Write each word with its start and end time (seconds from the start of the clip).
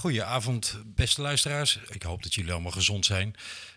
Goedenavond, 0.00 0.78
beste 0.86 1.20
luisteraars. 1.20 1.78
Ik 1.88 2.02
hoop 2.02 2.22
dat 2.22 2.34
jullie 2.34 2.52
allemaal 2.52 2.70
gezond 2.70 3.06
zijn. 3.06 3.34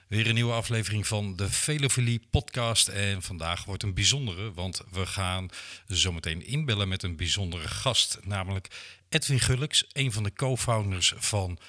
Weer 0.08 0.28
een 0.28 0.34
nieuwe 0.34 0.54
aflevering 0.54 1.08
van 1.08 1.36
de 1.36 1.50
Velofilie 1.50 2.22
podcast. 2.30 2.88
En 2.88 3.22
vandaag 3.22 3.66
wordt 3.66 3.84
een 3.84 3.94
bijzondere, 3.94 4.54
want 4.54 4.82
we 4.92 5.06
gaan 5.06 5.50
zometeen 5.88 6.46
inbellen 6.46 6.88
met 6.88 7.04
een 7.04 7.16
bijzondere 7.16 7.68
gast. 7.68 8.20
Namelijk 8.22 8.68
Edwin 9.10 9.40
Gullix, 9.40 9.86
een 9.92 10.12
van 10.12 10.24
de 10.24 10.34
co-founders 10.34 11.14
van 11.18 11.60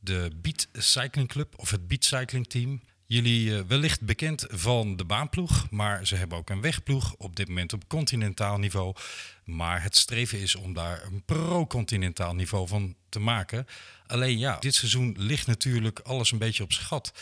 de 0.00 0.30
Beat 0.36 0.68
Cycling 0.72 1.28
Club 1.28 1.54
of 1.56 1.70
het 1.70 1.88
Beat 1.88 2.04
Cycling 2.04 2.46
Team. 2.46 2.80
Jullie 3.06 3.56
eh, 3.56 3.64
wellicht 3.66 4.00
bekend 4.00 4.46
van 4.48 4.96
de 4.96 5.04
baanploeg, 5.04 5.70
maar 5.70 6.06
ze 6.06 6.16
hebben 6.16 6.38
ook 6.38 6.50
een 6.50 6.60
wegploeg 6.60 7.14
op 7.18 7.36
dit 7.36 7.48
moment 7.48 7.72
op 7.72 7.88
continentaal 7.88 8.58
niveau. 8.58 8.94
Maar 9.44 9.82
het 9.82 9.96
streven 9.96 10.40
is 10.40 10.54
om 10.54 10.72
daar 10.72 11.02
een 11.04 11.22
pro-continentaal 11.24 12.34
niveau 12.34 12.68
van 12.68 12.96
te 13.08 13.18
maken. 13.18 13.66
Alleen 14.12 14.38
ja, 14.38 14.56
dit 14.58 14.74
seizoen 14.74 15.14
ligt 15.18 15.46
natuurlijk 15.46 15.98
alles 15.98 16.32
een 16.32 16.38
beetje 16.38 16.62
op 16.62 16.72
gat. 16.72 17.12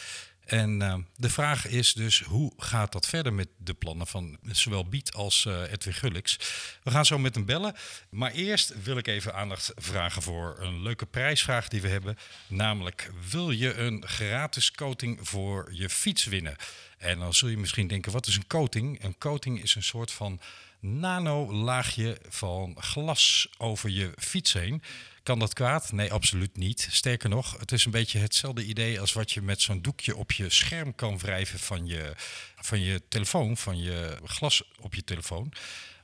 En 0.44 0.80
uh, 0.80 0.94
de 1.16 1.30
vraag 1.30 1.66
is 1.66 1.92
dus, 1.92 2.20
hoe 2.22 2.52
gaat 2.56 2.92
dat 2.92 3.06
verder 3.06 3.32
met 3.32 3.48
de 3.58 3.74
plannen 3.74 4.06
van 4.06 4.38
zowel 4.50 4.84
Biet 4.84 5.12
als 5.12 5.44
uh, 5.44 5.72
Edwin 5.72 5.94
Gullix? 5.94 6.36
We 6.82 6.90
gaan 6.90 7.06
zo 7.06 7.18
met 7.18 7.34
hem 7.34 7.44
bellen. 7.44 7.74
Maar 8.08 8.32
eerst 8.32 8.82
wil 8.82 8.96
ik 8.96 9.06
even 9.06 9.34
aandacht 9.34 9.72
vragen 9.76 10.22
voor 10.22 10.56
een 10.60 10.82
leuke 10.82 11.06
prijsvraag 11.06 11.68
die 11.68 11.80
we 11.80 11.88
hebben. 11.88 12.18
Namelijk, 12.46 13.10
wil 13.30 13.50
je 13.50 13.74
een 13.74 14.06
gratis 14.06 14.72
coating 14.72 15.18
voor 15.22 15.68
je 15.72 15.88
fiets 15.88 16.24
winnen? 16.24 16.56
En 16.98 17.18
dan 17.18 17.34
zul 17.34 17.48
je 17.48 17.58
misschien 17.58 17.86
denken, 17.86 18.12
wat 18.12 18.26
is 18.26 18.36
een 18.36 18.46
coating? 18.46 19.04
Een 19.04 19.18
coating 19.18 19.62
is 19.62 19.74
een 19.74 19.82
soort 19.82 20.12
van 20.12 20.40
nano-laagje 20.80 22.18
van 22.28 22.76
glas 22.78 23.48
over 23.58 23.90
je 23.90 24.12
fiets 24.18 24.52
heen. 24.52 24.82
Kan 25.22 25.38
dat 25.38 25.52
kwaad? 25.52 25.92
Nee, 25.92 26.12
absoluut 26.12 26.56
niet. 26.56 26.88
Sterker 26.90 27.28
nog, 27.28 27.58
het 27.58 27.72
is 27.72 27.84
een 27.84 27.90
beetje 27.90 28.18
hetzelfde 28.18 28.64
idee 28.64 29.00
als 29.00 29.12
wat 29.12 29.32
je 29.32 29.42
met 29.42 29.60
zo'n 29.60 29.82
doekje 29.82 30.16
op 30.16 30.32
je 30.32 30.50
scherm 30.50 30.94
kan 30.94 31.18
wrijven 31.18 31.58
van 31.58 31.86
je, 31.86 32.12
van 32.56 32.80
je 32.80 33.02
telefoon, 33.08 33.56
van 33.56 33.82
je 33.82 34.16
glas 34.24 34.62
op 34.80 34.94
je 34.94 35.04
telefoon. 35.04 35.52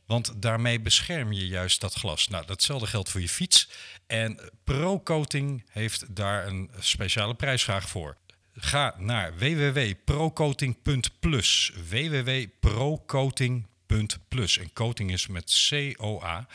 Want 0.07 0.43
daarmee 0.43 0.81
bescherm 0.81 1.33
je 1.33 1.47
juist 1.47 1.81
dat 1.81 1.95
glas. 1.95 2.29
Nou, 2.29 2.47
datzelfde 2.47 2.87
geldt 2.87 3.11
voor 3.11 3.21
je 3.21 3.29
fiets. 3.29 3.69
En 4.07 4.51
ProCoating 4.65 5.65
heeft 5.71 6.17
daar 6.17 6.47
een 6.47 6.71
speciale 6.79 7.35
prijsvraag 7.35 7.89
voor. 7.89 8.17
Ga 8.55 8.95
naar 8.99 9.39
www.procoating.plus. 9.39 11.73
www.procoating.plus. 11.89 14.59
En 14.59 14.73
coating 14.73 15.13
is 15.13 15.27
met 15.27 15.69
C-O-A. 15.69 16.47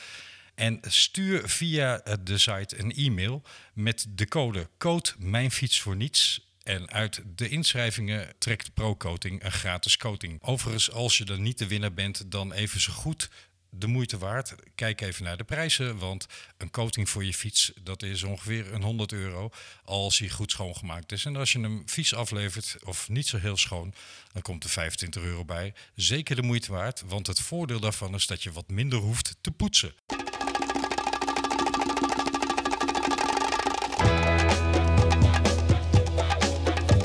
En 0.55 0.79
stuur 0.81 1.49
via 1.49 2.03
de 2.23 2.37
site 2.37 2.79
een 2.79 2.91
e-mail 2.91 3.43
met 3.73 4.05
de 4.09 4.27
code 4.27 4.69
code 4.77 5.09
mijn 5.17 5.51
fiets 5.51 5.79
voor 5.79 5.95
niets. 5.95 6.49
En 6.63 6.91
uit 6.91 7.21
de 7.35 7.49
inschrijvingen 7.49 8.33
trekt 8.37 8.73
ProCoating 8.73 9.43
een 9.43 9.51
gratis 9.51 9.97
coating. 9.97 10.43
Overigens, 10.43 10.91
als 10.91 11.17
je 11.17 11.25
dan 11.25 11.41
niet 11.41 11.57
de 11.57 11.67
winnaar 11.67 11.93
bent, 11.93 12.31
dan 12.31 12.53
even 12.53 12.81
zo 12.81 12.93
goed 12.93 13.29
de 13.73 13.87
moeite 13.87 14.17
waard. 14.17 14.55
Kijk 14.75 15.01
even 15.01 15.23
naar 15.23 15.37
de 15.37 15.43
prijzen, 15.43 15.97
want 15.97 16.25
een 16.57 16.71
coating 16.71 17.09
voor 17.09 17.25
je 17.25 17.33
fiets, 17.33 17.71
dat 17.83 18.03
is 18.03 18.23
ongeveer 18.23 18.73
een 18.73 18.81
100 18.81 19.11
euro 19.11 19.49
als 19.83 20.19
hij 20.19 20.29
goed 20.29 20.51
schoongemaakt 20.51 21.11
is. 21.11 21.25
En 21.25 21.35
als 21.35 21.51
je 21.51 21.59
hem 21.59 21.83
vies 21.85 22.13
aflevert 22.13 22.77
of 22.83 23.09
niet 23.09 23.27
zo 23.27 23.37
heel 23.37 23.57
schoon, 23.57 23.93
dan 24.33 24.41
komt 24.41 24.63
er 24.63 24.69
25 24.69 25.23
euro 25.23 25.45
bij. 25.45 25.73
Zeker 25.95 26.35
de 26.35 26.41
moeite 26.41 26.71
waard, 26.71 27.03
want 27.05 27.27
het 27.27 27.39
voordeel 27.39 27.79
daarvan 27.79 28.13
is 28.13 28.27
dat 28.27 28.43
je 28.43 28.51
wat 28.51 28.69
minder 28.69 28.99
hoeft 28.99 29.35
te 29.41 29.51
poetsen. 29.51 29.93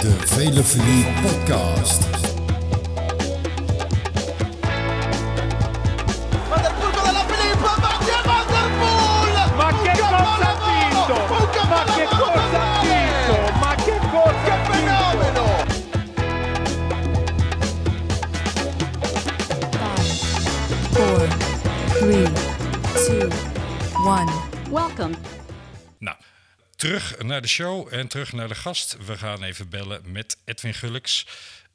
De 0.07 0.13
Velofilie 0.27 1.05
Podcast. 1.23 2.36
Terug 26.77 27.23
naar 27.23 27.43
de 27.43 27.49
show 27.49 27.95
en 27.95 28.09
terug 28.09 28.33
naar 28.33 28.49
de 28.49 28.55
gast. 28.55 28.97
We 29.07 29.19
gaan 29.19 29.43
even 29.43 29.69
bellen 29.69 30.13
met 30.13 30.37
Edwin 30.45 30.75
Gullix. 30.75 31.27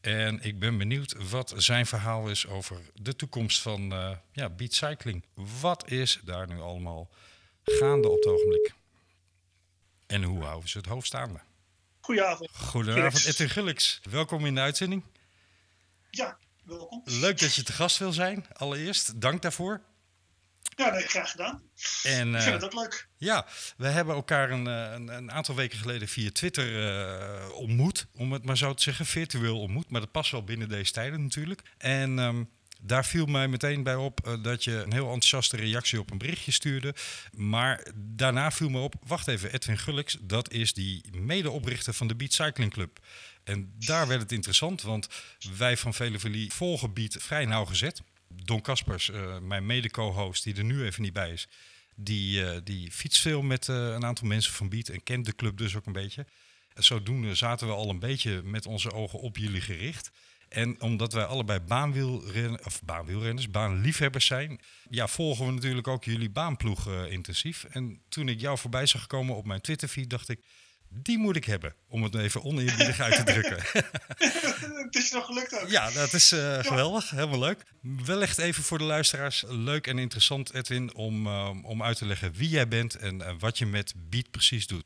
En 0.02 0.42
ik 0.42 0.60
ben 0.60 0.78
benieuwd 0.78 1.30
wat 1.30 1.54
zijn 1.58 1.86
verhaal 1.86 2.30
is 2.30 2.48
over 2.48 2.78
de 2.94 3.16
toekomst 3.16 3.62
van 3.62 3.92
eh 3.92 4.18
ja, 4.32 4.50
Beat 4.50 4.74
Cycling. 4.74 5.26
Wat 5.62 5.92
is 5.92 6.20
daar 6.24 6.48
nu 6.48 6.60
allemaal 6.60 7.10
gaande 7.64 8.08
op 8.08 8.16
het 8.16 8.26
ogenblik? 8.26 8.74
En 10.08 10.24
hoe 10.24 10.44
houden 10.44 10.70
ze 10.70 10.78
het 10.78 10.88
hoofd 10.88 11.08
staande? 11.08 11.40
Goedenavond. 12.00 12.50
Goedenavond. 12.54 13.26
Edwin 13.26 13.50
Gullix. 13.50 14.00
Welkom 14.10 14.46
in 14.46 14.56
de 14.56 14.62
uitzending. 14.62 15.04
Ja, 16.10 16.38
welkom. 16.64 17.02
Leuk 17.06 17.40
dat 17.40 17.56
je 17.56 17.64
te 17.64 17.74
gast 17.74 17.98
wil 17.98 18.14
zijn, 18.14 18.46
allereerst. 18.54 19.22
Dank 19.22 19.42
daarvoor. 19.42 19.82
Ja, 20.76 20.92
nee, 20.92 21.08
graag 21.08 21.32
gedaan. 21.32 21.62
En, 22.04 22.30
Ik 22.30 22.36
eh, 22.36 22.42
vind 22.42 22.54
het 22.54 22.64
ook 22.64 22.74
leuk. 22.74 23.08
Ja, 23.18 23.46
we 23.78 23.88
hebben 23.88 24.16
elkaar 24.16 24.52
een, 24.52 24.68
eh, 24.68 24.92
een, 24.92 25.08
een 25.08 25.32
aantal 25.32 25.56
weken 25.56 25.78
geleden 25.78 26.08
via 26.08 26.32
Twitter 26.32 26.88
eh, 26.88 27.56
ontmoet, 27.56 28.08
om 28.16 28.32
het 28.32 28.46
maar 28.46 28.58
zo 28.58 28.74
te 28.74 28.84
zeggen, 28.84 29.06
virtueel 29.06 29.60
ontmoet. 29.60 29.90
Maar 29.90 30.02
dat 30.02 30.12
past 30.12 30.32
wel 30.32 30.44
binnen 30.44 30.70
deze 30.70 30.92
tijden 30.92 31.22
natuurlijk. 31.22 31.62
En 31.78 32.20
ehm, 32.20 32.44
daar 32.82 33.06
viel 33.06 33.26
mij 33.26 33.48
meteen 33.48 33.84
bij 33.84 33.96
op 33.96 34.28
eh, 34.28 34.44
dat 34.44 34.64
je 34.64 34.72
een 34.72 34.94
heel 34.94 35.06
enthousiaste 35.06 35.58
reactie 35.58 36.00
op 36.00 36.12
een 36.12 36.18
berichtje 36.18 36.52
stuurde. 36.52 36.96
Maar 37.32 37.88
daarna 37.96 38.52
viel 38.52 38.70
me 38.70 38.80
op, 38.80 38.96
wacht 39.04 39.28
even, 39.28 39.54
Edwin 39.54 39.78
Gullix, 39.78 40.18
dat 40.22 40.52
is 40.52 40.74
die 40.74 41.04
medeoprichter 41.12 41.94
van 41.94 42.08
de 42.08 42.16
Beat 42.16 42.34
Cycling 42.34 42.72
Club. 42.72 43.00
En 43.44 43.74
daar 43.78 44.08
werd 44.08 44.22
het 44.22 44.32
interessant, 44.32 44.82
want 44.82 45.08
wij 45.58 45.78
van 45.78 45.94
Velevelie 45.94 46.54
volgen 46.54 46.94
Beat 46.94 47.16
vrij 47.20 47.46
nauwgezet. 47.46 48.02
Don 48.36 48.62
Kaspers, 48.62 49.10
eh, 49.10 49.40
mijn 49.40 49.66
mede-co-host, 49.66 50.44
die 50.44 50.56
er 50.56 50.64
nu 50.64 50.84
even 50.84 51.02
niet 51.02 51.14
bij 51.14 51.32
is, 51.32 51.48
die, 51.96 52.46
eh, 52.46 52.62
die 52.64 52.92
fietst 52.92 53.22
veel 53.22 53.42
met 53.42 53.70
eh, 53.70 53.76
een 53.76 54.06
aantal 54.06 54.28
mensen 54.28 54.54
van 54.54 54.70
Beat 54.70 54.88
en 54.88 55.04
kent 55.04 55.26
de 55.26 55.36
club 55.36 55.58
dus 55.58 55.76
ook 55.76 55.86
een 55.86 55.94
beetje. 55.94 56.26
En 56.74 56.84
zodoende 56.84 57.36
zaten 57.36 57.68
we 57.68 57.74
al 57.74 57.90
een 57.90 58.00
beetje 58.00 58.42
met 58.44 58.66
onze 58.66 58.92
ogen 58.92 59.20
op 59.20 59.38
jullie 59.38 59.62
gericht. 59.62 60.12
En 60.50 60.82
omdat 60.82 61.14
wij 61.14 61.24
allebei 61.24 61.60
baanwielren, 61.60 62.66
of 62.66 62.82
baanwielrenners, 62.84 63.52
baanliefhebbers 63.52 64.26
zijn, 64.26 64.60
ja, 64.90 65.08
volgen 65.08 65.46
we 65.46 65.52
natuurlijk 65.52 65.88
ook 65.88 66.04
jullie 66.04 66.30
baanploeg 66.30 66.88
intensief. 67.10 67.64
En 67.64 68.02
toen 68.10 68.30
ik 68.30 68.40
jou 68.40 68.58
voorbij 68.58 68.86
zag 68.86 69.08
komen 69.08 69.36
op 69.36 69.46
mijn 69.46 69.62
Twitterfeed, 69.62 70.10
dacht 70.10 70.30
ik, 70.30 70.40
die 70.94 71.18
moet 71.18 71.36
ik 71.36 71.46
hebben. 71.46 71.76
Om 71.88 72.04
het 72.04 72.16
even 72.16 72.44
oneerbiedig 72.44 73.00
uit 73.00 73.16
te 73.16 73.24
drukken. 73.24 73.58
het 74.86 74.96
is 74.96 75.12
nog 75.12 75.26
gelukt 75.26 75.62
ook. 75.62 75.70
Ja, 75.70 75.92
dat 75.92 76.14
is 76.14 76.32
eh, 76.32 76.60
geweldig. 76.60 77.10
Helemaal 77.10 77.40
leuk. 77.40 77.64
Wellicht 77.82 78.38
even 78.38 78.64
voor 78.64 78.78
de 78.78 78.84
luisteraars 78.84 79.44
leuk 79.48 79.88
en 79.88 80.00
interessant, 80.00 80.54
Edwin, 80.54 80.94
om, 80.94 81.28
eh, 81.28 81.64
om 81.64 81.84
uit 81.84 81.98
te 81.98 82.06
leggen 82.06 82.34
wie 82.34 82.50
jij 82.50 82.68
bent 82.68 82.96
en 82.96 83.22
eh, 83.22 83.34
wat 83.40 83.58
je 83.58 83.66
met 83.66 83.94
Beat 84.10 84.32
precies 84.32 84.68
doet. 84.68 84.84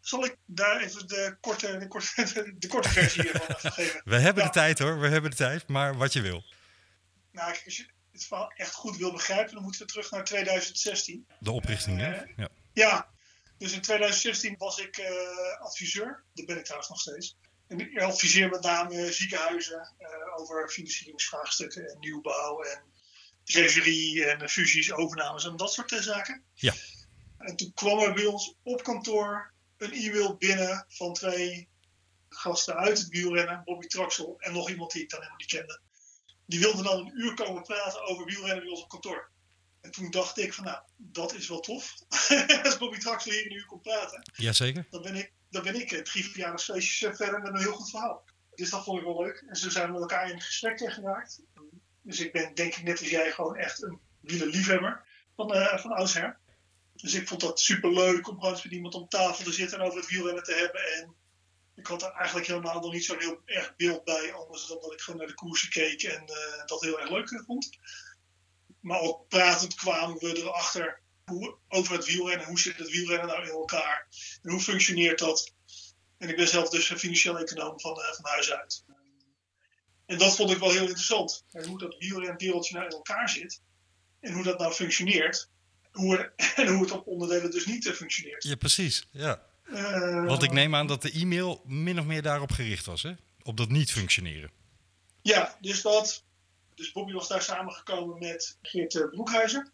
Zal 0.00 0.24
ik 0.24 0.36
daar 0.46 0.80
even 0.80 1.08
de 1.08 1.36
korte, 1.40 1.78
de 1.78 1.88
korte, 1.88 2.54
de 2.58 2.66
korte 2.68 2.88
versie 2.88 3.22
hiervan 3.22 3.56
even 3.56 3.72
geven? 3.72 4.00
We 4.04 4.18
hebben 4.18 4.42
Ja. 4.42 4.48
de 4.48 4.54
tijd 4.54 4.78
hoor, 4.78 5.00
we 5.00 5.08
hebben 5.08 5.30
de 5.30 5.36
tijd, 5.36 5.68
maar 5.68 5.96
wat 5.96 6.12
je 6.12 6.20
wil. 6.20 6.44
Nou, 7.32 7.52
kijk, 7.52 7.62
als 7.64 7.76
je 7.76 7.86
het 8.12 8.24
verhaal 8.24 8.52
echt 8.56 8.72
goed 8.72 8.96
wil 8.96 9.12
begrijpen, 9.12 9.54
dan 9.54 9.62
moeten 9.62 9.80
we 9.80 9.86
terug 9.86 10.10
naar 10.10 10.24
2016. 10.24 11.26
De 11.38 11.50
oprichting, 11.50 11.98
hè? 11.98 12.12
Ja. 12.36 12.48
Ja, 12.72 13.08
dus 13.58 13.72
in 13.72 13.80
2016 13.80 14.54
was 14.58 14.78
ik 14.78 14.96
eh, 14.96 15.60
adviseur. 15.60 16.24
Dat 16.34 16.46
ben 16.46 16.56
ik 16.56 16.64
trouwens 16.64 16.90
nog 16.90 17.00
steeds. 17.00 17.36
En 17.66 17.80
ik 17.80 18.00
adviseer 18.00 18.48
met 18.48 18.62
name 18.62 19.12
ziekenhuizen 19.12 19.94
eh, 19.98 20.08
over 20.40 20.68
financieringsvraagstukken 20.70 21.90
en 21.90 21.98
nieuwbouw 21.98 22.62
en 22.62 22.82
treasurie 23.44 24.24
en 24.24 24.48
fusies, 24.48 24.92
overnames 24.92 25.44
en 25.44 25.56
dat 25.56 25.72
soort 25.72 25.92
eh, 25.92 26.00
zaken. 26.00 26.42
Ja. 26.54 26.72
En 27.38 27.56
toen 27.56 27.72
kwam 27.74 27.98
er 27.98 28.14
bij 28.14 28.26
ons 28.26 28.54
op 28.62 28.82
kantoor 28.82 29.52
een 29.76 29.92
e-mail 29.92 30.36
binnen 30.36 30.84
van 30.88 31.12
twee 31.12 31.68
gasten 32.28 32.74
uit 32.76 32.98
het 32.98 33.08
wielrennen, 33.08 33.62
Bobby 33.64 33.86
Traxel 33.86 34.36
en 34.38 34.52
nog 34.52 34.70
iemand 34.70 34.92
die 34.92 35.02
ik 35.02 35.10
dan 35.10 35.18
helemaal 35.18 35.40
niet 35.40 35.50
kende. 35.50 35.80
Die 36.46 36.60
wilden 36.60 36.84
dan 36.84 36.98
een 36.98 37.20
uur 37.20 37.34
komen 37.34 37.62
praten 37.62 38.02
over 38.02 38.24
wielrennen 38.24 38.62
bij 38.62 38.72
ons 38.72 38.82
op 38.82 38.88
kantoor. 38.88 39.30
En 39.84 39.90
toen 39.90 40.10
dacht 40.10 40.38
ik 40.38 40.54
van 40.54 40.64
nou, 40.64 40.82
dat 40.96 41.34
is 41.34 41.48
wel 41.48 41.60
tof. 41.60 41.94
Als 42.64 42.76
Bobby 42.76 42.98
Traxel 42.98 43.32
hier 43.32 43.46
een 43.46 43.52
uur 43.52 43.66
komt 43.66 43.82
praten, 43.82 44.22
Jazeker. 44.36 44.86
dan 44.90 45.02
ben 45.02 45.14
ik, 45.14 45.32
dan 45.50 45.62
ben 45.62 45.74
ik 45.74 45.92
eh, 45.92 46.02
drie 46.02 46.24
verjaardagsfeestjes 46.24 47.10
eh, 47.10 47.16
verder 47.16 47.40
met 47.40 47.52
een 47.52 47.58
heel 47.58 47.72
goed 47.72 47.90
verhaal. 47.90 48.24
Dus 48.54 48.70
dat 48.70 48.84
vond 48.84 48.98
ik 48.98 49.04
wel 49.04 49.22
leuk. 49.22 49.44
En 49.48 49.56
zo 49.56 49.70
zijn 49.70 49.86
we 49.86 49.92
met 49.92 50.00
elkaar 50.00 50.30
in 50.30 50.40
gesprek 50.40 50.78
geraakt. 50.78 51.42
Dus 52.02 52.20
ik 52.20 52.32
ben 52.32 52.54
denk 52.54 52.74
ik 52.74 52.82
net 52.82 52.98
als 52.98 53.10
jij 53.10 53.32
gewoon 53.32 53.56
echt 53.56 53.82
een 53.82 54.00
wielerliefhebber 54.20 55.04
van, 55.36 55.54
eh 55.54 55.78
van 55.78 55.92
oudsher. 55.92 56.38
Dus 56.92 57.14
ik 57.14 57.28
vond 57.28 57.40
dat 57.40 57.60
super 57.60 57.92
leuk 57.92 58.28
om 58.28 58.40
gewoon 58.40 58.60
met 58.62 58.72
iemand 58.72 58.94
om 58.94 59.08
tafel 59.08 59.44
te 59.44 59.52
zitten 59.52 59.78
en 59.78 59.86
over 59.86 59.98
het 59.98 60.10
wielrennen 60.10 60.44
te 60.44 60.54
hebben. 60.54 60.92
En 60.92 61.14
ik 61.74 61.86
had 61.86 62.02
er 62.02 62.12
eigenlijk 62.12 62.46
helemaal 62.46 62.80
nog 62.80 62.92
niet 62.92 63.04
zo'n 63.04 63.20
heel 63.20 63.40
erg 63.44 63.76
beeld 63.76 64.04
bij, 64.04 64.32
anders 64.32 64.66
dan 64.66 64.80
dat 64.80 64.92
ik 64.92 65.00
gewoon 65.00 65.18
naar 65.18 65.28
de 65.28 65.34
koersen 65.34 65.70
keek 65.70 66.02
en 66.02 66.24
dat 66.66 66.80
heel 66.80 67.00
erg 67.00 67.10
leuk 67.10 67.42
vond. 67.46 67.78
Maar 68.84 69.00
ook 69.00 69.28
pratend 69.28 69.74
kwamen 69.74 70.18
we 70.18 70.36
erachter 70.36 71.00
hoe, 71.24 71.56
over 71.68 71.96
het 71.96 72.06
wielrennen, 72.06 72.46
hoe 72.46 72.58
zit 72.58 72.76
het 72.76 72.90
wielrennen 72.90 73.26
nou 73.26 73.42
in 73.42 73.50
elkaar 73.50 74.06
en 74.42 74.50
hoe 74.50 74.60
functioneert 74.60 75.18
dat. 75.18 75.52
En 76.18 76.28
ik 76.28 76.36
ben 76.36 76.48
zelf 76.48 76.68
dus 76.68 76.90
een 76.90 76.98
financieel 76.98 77.38
econoom 77.38 77.80
van, 77.80 78.00
eh, 78.00 78.12
van 78.12 78.30
huis 78.30 78.52
uit. 78.52 78.84
En 80.06 80.18
dat 80.18 80.36
vond 80.36 80.50
ik 80.50 80.58
wel 80.58 80.70
heel 80.70 80.80
interessant. 80.80 81.44
En 81.50 81.66
hoe 81.66 81.78
dat 81.78 81.96
wielrenwereldje 81.98 82.74
nou 82.74 82.86
in 82.86 82.92
elkaar 82.92 83.28
zit. 83.28 83.62
En 84.20 84.32
hoe 84.32 84.42
dat 84.42 84.58
nou 84.58 84.72
functioneert. 84.72 85.50
Hoe 85.92 86.32
en 86.56 86.66
hoe 86.66 86.82
het 86.82 86.90
op 86.90 87.06
onderdelen 87.06 87.50
dus 87.50 87.66
niet 87.66 87.88
functioneert. 87.88 88.44
Ja, 88.44 88.54
precies. 88.54 89.08
Ja. 89.10 89.42
Uh, 89.64 90.26
Want 90.26 90.42
ik 90.42 90.52
neem 90.52 90.74
aan 90.74 90.86
dat 90.86 91.02
de 91.02 91.12
e-mail 91.12 91.62
min 91.66 91.98
of 91.98 92.04
meer 92.04 92.22
daarop 92.22 92.52
gericht 92.52 92.86
was, 92.86 93.02
hè? 93.02 93.12
Op 93.42 93.56
dat 93.56 93.68
niet 93.68 93.92
functioneren. 93.92 94.50
Ja, 95.22 95.56
dus 95.60 95.82
dat. 95.82 96.24
Dus 96.74 96.92
Bobby 96.92 97.12
was 97.12 97.28
daar 97.28 97.42
samengekomen 97.42 98.18
met 98.18 98.58
Geert 98.62 98.94
eh, 98.94 99.08
Broekhuizen. 99.08 99.72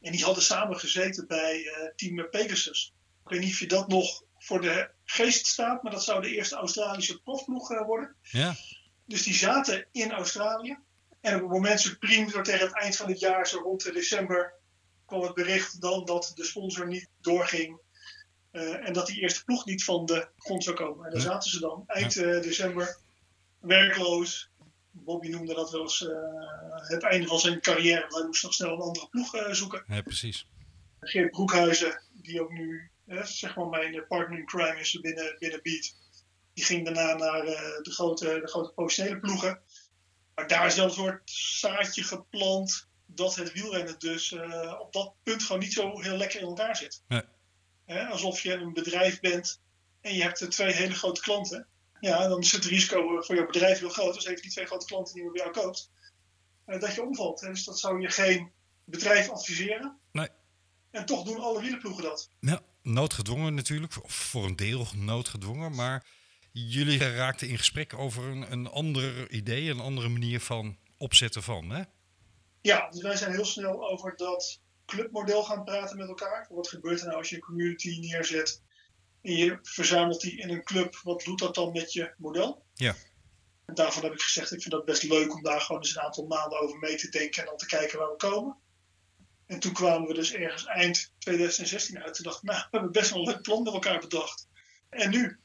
En 0.00 0.12
die 0.12 0.24
hadden 0.24 0.42
samen 0.42 0.78
gezeten 0.78 1.26
bij 1.26 1.58
uh, 1.58 1.88
team 1.96 2.30
Pegasus. 2.30 2.94
Ik 3.24 3.30
weet 3.30 3.40
niet 3.40 3.52
of 3.52 3.58
je 3.58 3.66
dat 3.66 3.88
nog 3.88 4.22
voor 4.38 4.60
de 4.60 4.90
geest 5.04 5.46
staat, 5.46 5.82
maar 5.82 5.92
dat 5.92 6.04
zou 6.04 6.22
de 6.22 6.34
eerste 6.34 6.56
Australische 6.56 7.22
profploeg 7.22 7.70
uh, 7.70 7.86
worden. 7.86 8.16
Ja. 8.22 8.54
Dus 9.06 9.22
die 9.22 9.34
zaten 9.34 9.86
in 9.92 10.12
Australië. 10.12 10.78
En 11.20 11.34
op 11.34 11.40
het 11.40 11.50
moment 11.50 11.80
supreme, 11.80 12.30
zo 12.30 12.40
tegen 12.42 12.66
het 12.66 12.76
eind 12.76 12.96
van 12.96 13.08
het 13.08 13.20
jaar, 13.20 13.46
zo 13.46 13.58
rond 13.58 13.92
december, 13.92 14.54
kwam 15.06 15.22
het 15.22 15.34
bericht 15.34 15.80
dan 15.80 16.04
dat 16.04 16.32
de 16.34 16.44
sponsor 16.44 16.86
niet 16.86 17.08
doorging. 17.20 17.80
Uh, 18.52 18.86
en 18.86 18.92
dat 18.92 19.06
die 19.06 19.20
eerste 19.20 19.44
ploeg 19.44 19.64
niet 19.64 19.84
van 19.84 20.06
de 20.06 20.28
grond 20.36 20.64
zou 20.64 20.76
komen. 20.76 21.04
En 21.04 21.10
daar 21.10 21.20
Ja. 21.22 21.26
zaten 21.26 21.50
ze 21.50 21.60
dan, 21.60 21.84
eind 21.86 22.14
december, 22.14 22.98
werkloos. 23.60 24.50
Bobby 24.94 25.28
noemde 25.28 25.54
dat 25.54 25.70
wel 25.70 25.80
eens 25.80 26.00
uh, 26.00 26.10
het 26.88 27.02
einde 27.02 27.26
van 27.26 27.38
zijn 27.38 27.60
carrière. 27.60 28.00
want 28.00 28.14
Hij 28.14 28.26
moest 28.26 28.42
nog 28.42 28.54
snel 28.54 28.72
een 28.72 28.80
andere 28.80 29.08
ploeg 29.08 29.34
uh, 29.34 29.52
zoeken. 29.52 29.84
ja, 29.86 30.02
precies. 30.02 30.46
Geert 31.00 31.30
Broekhuizen, 31.30 32.02
die 32.12 32.42
ook 32.42 32.50
nu 32.50 32.90
zeg 33.22 33.56
maar 33.56 33.66
mijn 33.66 34.06
partner 34.06 34.38
in 34.38 34.46
crime 34.46 34.80
is 34.80 35.00
binnen, 35.00 35.36
binnen 35.38 35.60
Beat. 35.62 35.96
Die 36.54 36.64
ging 36.64 36.84
daarna 36.84 37.14
naar 37.14 37.44
de, 37.82 37.90
grote, 37.90 38.40
de 38.40 38.48
grote 38.48 38.72
professionele 38.72 39.20
ploegen. 39.20 39.60
Maar 40.34 40.46
daar 40.46 40.66
is 40.66 40.76
wel 40.76 40.84
een 40.84 40.90
soort 40.90 41.30
zaadje 41.30 42.02
geplant 42.02 42.88
dat 43.06 43.34
het 43.34 43.52
wielrennen 43.52 43.98
dus 43.98 44.32
op 44.78 44.92
dat 44.92 45.14
punt 45.22 45.42
gewoon 45.42 45.62
niet 45.62 45.72
zo 45.72 46.00
heel 46.00 46.16
lekker 46.16 46.40
in 46.40 46.46
elkaar 46.46 46.76
zit. 46.76 47.02
Nee. 47.08 47.22
Alsof 48.06 48.40
je 48.40 48.52
een 48.52 48.72
bedrijf 48.72 49.20
bent 49.20 49.60
en 50.00 50.14
je 50.14 50.22
hebt 50.22 50.50
twee 50.50 50.72
hele 50.72 50.94
grote 50.94 51.20
klanten. 51.20 51.68
Ja, 52.04 52.28
dan 52.28 52.40
is 52.40 52.52
het 52.52 52.64
risico 52.64 53.20
voor 53.22 53.34
jouw 53.34 53.46
bedrijf 53.46 53.78
heel 53.78 53.88
groot. 53.88 54.14
Dus 54.14 54.26
heeft 54.26 54.42
die 54.42 54.50
twee 54.50 54.66
grote 54.66 54.86
klanten 54.86 55.14
die 55.14 55.24
je 55.24 55.30
bij 55.30 55.40
jou 55.40 55.52
koopt, 55.52 55.90
uh, 56.66 56.80
dat 56.80 56.94
je 56.94 57.02
omvalt. 57.02 57.40
Dus 57.40 57.64
dat 57.64 57.78
zou 57.78 58.00
je 58.00 58.10
geen 58.10 58.52
bedrijf 58.84 59.28
adviseren. 59.28 59.98
Nee. 60.12 60.28
En 60.90 61.06
toch 61.06 61.24
doen 61.24 61.40
alle 61.40 61.60
wielerploegen 61.60 62.02
dat. 62.02 62.30
Ja, 62.40 62.60
noodgedwongen 62.82 63.54
natuurlijk, 63.54 64.04
of 64.04 64.12
voor 64.12 64.44
een 64.44 64.56
deel 64.56 64.86
noodgedwongen, 64.96 65.74
maar 65.74 66.06
jullie 66.52 66.98
raakten 66.98 67.48
in 67.48 67.58
gesprek 67.58 67.94
over 67.94 68.24
een, 68.24 68.52
een 68.52 68.66
ander 68.66 69.30
idee, 69.30 69.70
een 69.70 69.80
andere 69.80 70.08
manier 70.08 70.40
van 70.40 70.78
opzetten 70.98 71.42
van, 71.42 71.70
hè? 71.70 71.82
Ja, 72.60 72.90
dus 72.90 73.02
wij 73.02 73.16
zijn 73.16 73.32
heel 73.32 73.44
snel 73.44 73.88
over 73.90 74.16
dat 74.16 74.60
clubmodel 74.86 75.42
gaan 75.42 75.64
praten 75.64 75.96
met 75.96 76.08
elkaar. 76.08 76.46
Wat 76.50 76.68
gebeurt 76.68 77.00
er 77.00 77.06
nou 77.06 77.18
als 77.18 77.28
je 77.28 77.34
een 77.34 77.42
community 77.42 77.98
neerzet 78.00 78.62
en 79.24 79.36
je 79.36 79.58
verzamelt 79.62 80.20
die 80.20 80.38
in 80.38 80.50
een 80.50 80.64
club? 80.64 81.00
Wat 81.02 81.22
doet 81.24 81.38
dat 81.38 81.54
dan 81.54 81.72
met 81.72 81.92
je 81.92 82.14
model? 82.16 82.64
Ja. 82.74 82.94
En 83.64 83.74
daarvan 83.74 84.02
heb 84.02 84.12
ik 84.12 84.20
gezegd, 84.20 84.52
ik 84.52 84.60
vind 84.60 84.74
dat 84.74 84.84
best 84.84 85.02
leuk 85.02 85.34
om 85.34 85.42
daar 85.42 85.60
gewoon 85.60 85.80
eens 85.80 85.96
een 85.96 86.02
aantal 86.02 86.26
maanden 86.26 86.60
over 86.60 86.78
mee 86.78 86.96
te 86.96 87.08
denken 87.08 87.42
en 87.42 87.48
dan 87.48 87.56
te 87.56 87.66
kijken 87.66 87.98
waar 87.98 88.10
we 88.10 88.16
komen. 88.16 88.56
En 89.46 89.60
toen 89.60 89.72
kwamen 89.72 90.08
we 90.08 90.14
dus 90.14 90.32
ergens 90.32 90.64
eind 90.64 91.12
2016 91.18 92.02
uit. 92.02 92.14
Toen 92.14 92.24
dacht 92.24 92.36
ik, 92.36 92.42
nou, 92.42 92.58
we 92.58 92.68
hebben 92.70 92.92
best 92.92 93.10
wel 93.10 93.18
een 93.18 93.26
leuk 93.26 93.42
plan 93.42 93.62
met 93.62 93.72
elkaar 93.72 94.00
bedacht. 94.00 94.48
En 94.88 95.10
nu? 95.10 95.38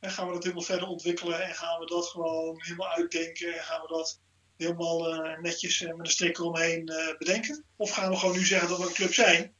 En 0.00 0.10
gaan 0.10 0.26
we 0.26 0.32
dat 0.32 0.42
helemaal 0.42 0.64
verder 0.64 0.88
ontwikkelen 0.88 1.44
en 1.44 1.54
gaan 1.54 1.80
we 1.80 1.86
dat 1.86 2.06
gewoon 2.06 2.62
helemaal 2.62 2.92
uitdenken 2.92 3.54
en 3.54 3.64
gaan 3.64 3.80
we 3.80 3.88
dat 3.88 4.20
helemaal 4.56 5.14
uh, 5.14 5.38
netjes 5.38 5.80
uh, 5.80 5.94
met 5.94 6.06
een 6.06 6.12
strik 6.12 6.38
eromheen 6.38 6.90
uh, 6.90 7.18
bedenken? 7.18 7.64
Of 7.76 7.90
gaan 7.90 8.10
we 8.10 8.16
gewoon 8.16 8.36
nu 8.36 8.44
zeggen 8.44 8.68
dat 8.68 8.78
we 8.78 8.86
een 8.86 8.92
club 8.92 9.14
zijn 9.14 9.54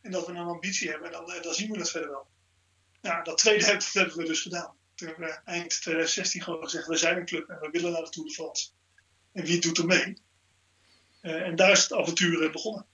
en 0.00 0.10
dat 0.10 0.26
we 0.26 0.32
een 0.32 0.38
ambitie 0.38 0.90
hebben 0.90 1.06
en 1.06 1.12
dan, 1.12 1.42
dan 1.42 1.54
zien 1.54 1.70
we 1.70 1.78
het 1.78 1.90
verder 1.90 2.10
wel. 2.10 2.32
Nou, 3.04 3.24
dat 3.24 3.38
tweede 3.38 3.66
dat 3.66 3.92
hebben 3.92 4.16
we 4.16 4.24
dus 4.24 4.40
gedaan. 4.40 4.74
Toen 4.94 5.08
hebben 5.08 5.26
we 5.26 5.40
eind 5.44 5.80
2016 5.82 6.42
gewoon 6.42 6.62
gezegd, 6.62 6.86
we 6.86 6.96
zijn 6.96 7.16
een 7.16 7.26
club 7.26 7.48
en 7.48 7.60
we 7.60 7.68
willen 7.70 7.92
naar 7.92 8.02
de 8.02 8.10
Tour 8.10 8.28
de 8.28 8.34
France. 8.34 8.70
En 9.32 9.44
wie 9.44 9.60
doet 9.60 9.78
er 9.78 9.86
mee? 9.86 10.22
en 11.20 11.56
daar 11.56 11.70
is 11.70 11.82
het 11.82 11.92
avontuur 11.92 12.50
begonnen 12.50 12.86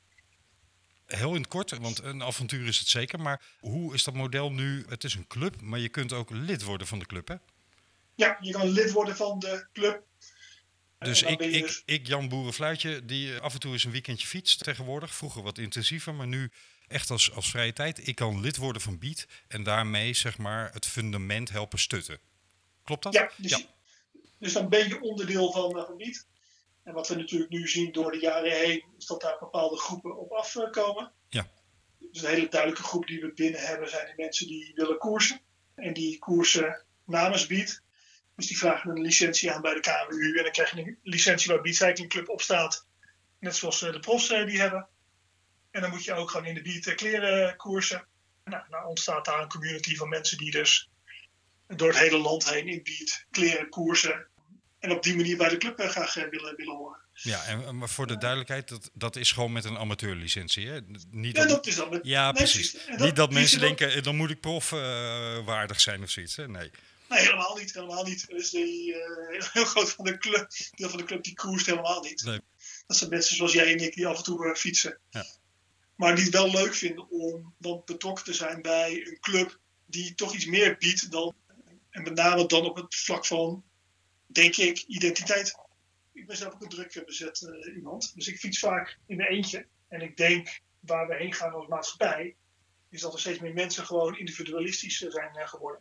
heel 1.16 1.34
in 1.34 1.40
het 1.40 1.48
kort, 1.48 1.78
want 1.78 2.02
een 2.02 2.22
avontuur 2.22 2.66
is 2.66 2.78
het 2.78 2.88
zeker. 2.88 3.20
Maar 3.20 3.42
hoe 3.60 3.94
is 3.94 4.04
dat 4.04 4.14
model 4.14 4.52
nu? 4.52 4.84
Het 4.88 5.04
is 5.04 5.14
een 5.14 5.26
club, 5.26 5.60
maar 5.60 5.78
je 5.78 5.88
kunt 5.88 6.12
ook 6.12 6.30
lid 6.30 6.62
worden 6.62 6.86
van 6.86 6.98
de 6.98 7.06
club, 7.06 7.28
hè? 7.28 7.34
Ja, 8.14 8.38
je 8.40 8.52
kan 8.52 8.68
lid 8.68 8.92
worden 8.92 9.16
van 9.16 9.38
de 9.38 9.66
club. 9.72 10.02
Dus 11.04 11.22
ik, 11.22 11.40
ik, 11.40 11.62
dus... 11.62 11.82
ik, 11.84 12.06
Jan 12.06 12.28
Boerenfluitje, 12.28 13.04
die 13.04 13.38
af 13.38 13.54
en 13.54 13.60
toe 13.60 13.72
eens 13.72 13.84
een 13.84 13.90
weekendje 13.90 14.26
fietst 14.26 14.64
tegenwoordig. 14.64 15.14
Vroeger 15.14 15.42
wat 15.42 15.58
intensiever, 15.58 16.14
maar 16.14 16.26
nu 16.26 16.50
echt 16.88 17.10
als, 17.10 17.32
als 17.32 17.50
vrije 17.50 17.72
tijd. 17.72 18.06
Ik 18.06 18.14
kan 18.14 18.40
lid 18.40 18.56
worden 18.56 18.82
van 18.82 18.98
Beat 18.98 19.26
en 19.48 19.62
daarmee 19.62 20.14
zeg 20.14 20.38
maar 20.38 20.72
het 20.72 20.86
fundament 20.86 21.50
helpen 21.50 21.78
stutten. 21.78 22.18
Klopt 22.84 23.02
dat? 23.02 23.12
Ja, 23.12 23.30
dus, 23.36 23.50
ja. 23.50 23.58
dus 24.38 24.52
dan 24.52 24.68
ben 24.68 24.88
je 24.88 25.00
onderdeel 25.00 25.52
van, 25.52 25.78
uh, 25.78 25.84
van 25.84 25.96
Beat. 25.96 26.26
En 26.82 26.94
wat 26.94 27.08
we 27.08 27.14
natuurlijk 27.14 27.50
nu 27.50 27.68
zien 27.68 27.92
door 27.92 28.10
de 28.12 28.18
jaren 28.18 28.52
heen, 28.52 28.84
is 28.98 29.06
dat 29.06 29.20
daar 29.20 29.36
bepaalde 29.40 29.76
groepen 29.76 30.18
op 30.18 30.30
afkomen. 30.30 31.12
Ja. 31.28 31.50
Dus 31.98 32.22
een 32.22 32.28
hele 32.28 32.48
duidelijke 32.48 32.82
groep 32.82 33.06
die 33.06 33.20
we 33.20 33.32
binnen 33.32 33.60
hebben 33.60 33.88
zijn 33.88 34.06
de 34.06 34.12
mensen 34.16 34.46
die 34.46 34.72
willen 34.74 34.98
koersen. 34.98 35.40
En 35.74 35.92
die 35.92 36.18
koersen 36.18 36.84
namens 37.06 37.46
Beat. 37.46 37.82
Dus 38.40 38.48
die 38.48 38.58
vragen 38.58 38.90
een 38.90 39.02
licentie 39.02 39.52
aan 39.52 39.60
bij 39.60 39.74
de 39.74 39.80
KMU. 39.80 40.36
En 40.36 40.42
dan 40.42 40.52
krijg 40.52 40.74
je 40.74 40.80
een 40.80 40.98
licentie 41.02 41.52
waar 41.52 41.60
Beat 41.60 42.06
Club 42.08 42.28
op 42.28 42.40
staat. 42.40 42.86
Net 43.38 43.56
zoals 43.56 43.78
de 43.78 44.00
profs 44.00 44.28
die 44.28 44.60
hebben. 44.60 44.88
En 45.70 45.80
dan 45.80 45.90
moet 45.90 46.04
je 46.04 46.14
ook 46.14 46.30
gewoon 46.30 46.46
in 46.46 46.54
de 46.54 46.62
Beat 46.62 46.94
kleren 46.94 47.56
koersen. 47.56 48.06
Nou, 48.44 48.62
nou 48.68 48.86
ontstaat 48.86 49.24
daar 49.24 49.40
een 49.42 49.48
community 49.48 49.96
van 49.96 50.08
mensen 50.08 50.38
die 50.38 50.50
dus 50.50 50.90
door 51.66 51.88
het 51.88 51.98
hele 51.98 52.18
land 52.18 52.50
heen 52.50 52.68
in 52.68 52.82
Beat 52.82 53.26
kleren 53.30 53.68
koersen. 53.68 54.26
En 54.78 54.90
op 54.90 55.02
die 55.02 55.16
manier 55.16 55.36
bij 55.36 55.48
de 55.48 55.56
club 55.56 55.80
graag 55.80 56.14
willen, 56.14 56.56
willen 56.56 56.76
horen. 56.76 56.98
Ja, 57.12 57.44
en 57.44 57.76
maar 57.76 57.88
voor 57.88 58.06
de 58.06 58.18
duidelijkheid, 58.18 58.68
dat, 58.68 58.90
dat 58.94 59.16
is 59.16 59.32
gewoon 59.32 59.52
met 59.52 59.64
een 59.64 59.78
amateurlicentie, 59.78 60.68
hè? 60.68 60.80
Niet 61.10 61.36
ja, 61.36 61.42
dat, 61.42 61.50
dat 61.50 61.66
is 61.66 61.76
dan 61.76 61.90
met, 61.90 62.00
Ja, 62.02 62.32
precies. 62.32 62.72
Dat, 62.72 62.98
Niet 62.98 63.16
dat 63.16 63.32
mensen 63.32 63.60
denken, 63.60 64.02
dan 64.02 64.16
moet 64.16 64.30
ik 64.30 64.40
profwaardig 64.40 65.76
uh, 65.76 65.82
zijn 65.82 66.02
of 66.02 66.10
zoiets, 66.10 66.36
hè? 66.36 66.48
Nee. 66.48 66.70
Nee, 67.10 67.20
helemaal 67.20 67.56
niet. 67.56 67.74
Helemaal 67.74 68.04
niet. 68.04 68.28
Dus 68.28 68.50
die, 68.50 68.94
uh, 68.94 69.42
heel 69.52 69.64
groot 69.64 69.90
van 69.90 70.04
de 70.04 70.18
club, 70.18 70.50
deel 70.70 70.88
van 70.88 70.98
de 70.98 71.04
club 71.04 71.24
die 71.24 71.34
koerst 71.34 71.66
helemaal 71.66 72.02
niet. 72.02 72.24
Dat 72.86 72.96
zijn 72.96 73.10
mensen 73.10 73.36
zoals 73.36 73.52
jij 73.52 73.72
en 73.72 73.78
ik 73.78 73.94
die 73.94 74.06
af 74.06 74.16
en 74.16 74.24
toe 74.24 74.46
uh, 74.46 74.54
fietsen. 74.54 74.98
Ja. 75.10 75.26
Maar 75.96 76.14
die 76.14 76.24
het 76.24 76.34
wel 76.34 76.50
leuk 76.50 76.74
vinden 76.74 77.10
om 77.10 77.54
dan 77.58 77.82
betrokken 77.84 78.24
te 78.24 78.34
zijn 78.34 78.62
bij 78.62 79.06
een 79.06 79.18
club 79.20 79.60
die 79.86 80.14
toch 80.14 80.34
iets 80.34 80.46
meer 80.46 80.76
biedt 80.76 81.10
dan. 81.10 81.34
En 81.90 82.02
met 82.02 82.14
name 82.14 82.46
dan 82.46 82.64
op 82.64 82.76
het 82.76 82.94
vlak 82.94 83.26
van 83.26 83.64
denk 84.26 84.56
ik, 84.56 84.78
identiteit. 84.86 85.54
Ik 86.12 86.26
ben 86.26 86.36
zelf 86.36 86.54
ook 86.54 86.62
een 86.62 86.68
druk 86.68 87.02
bezet 87.06 87.40
uh, 87.40 87.74
iemand. 87.74 88.12
Dus 88.14 88.28
ik 88.28 88.38
fiets 88.38 88.58
vaak 88.58 88.98
in 89.06 89.16
mijn 89.16 89.28
eentje. 89.28 89.66
En 89.88 90.00
ik 90.00 90.16
denk, 90.16 90.60
waar 90.80 91.08
we 91.08 91.14
heen 91.14 91.32
gaan 91.32 91.52
als 91.52 91.66
maatschappij, 91.66 92.36
is 92.88 93.00
dat 93.00 93.12
er 93.12 93.20
steeds 93.20 93.38
meer 93.38 93.52
mensen 93.52 93.86
gewoon 93.86 94.18
individualistisch 94.18 94.98
zijn 94.98 95.36
uh, 95.36 95.48
geworden. 95.48 95.80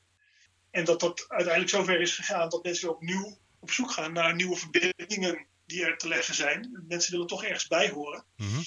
En 0.72 0.86
dat 0.86 1.00
dat 1.00 1.26
uiteindelijk 1.28 1.76
zover 1.76 2.02
is 2.02 2.16
gegaan 2.16 2.50
dat 2.50 2.64
mensen 2.64 2.90
opnieuw 2.90 3.38
op 3.60 3.72
zoek 3.72 3.92
gaan 3.92 4.14
naar 4.14 4.36
nieuwe 4.36 4.56
verbindingen 4.56 5.48
die 5.66 5.86
er 5.86 5.98
te 5.98 6.08
leggen 6.08 6.36
zijn. 6.36 6.84
Mensen 6.88 7.12
willen 7.12 7.28
toch 7.28 7.44
ergens 7.44 7.68
bij 7.68 7.90
horen. 7.90 8.26
Mm 8.36 8.48
-hmm. 8.48 8.64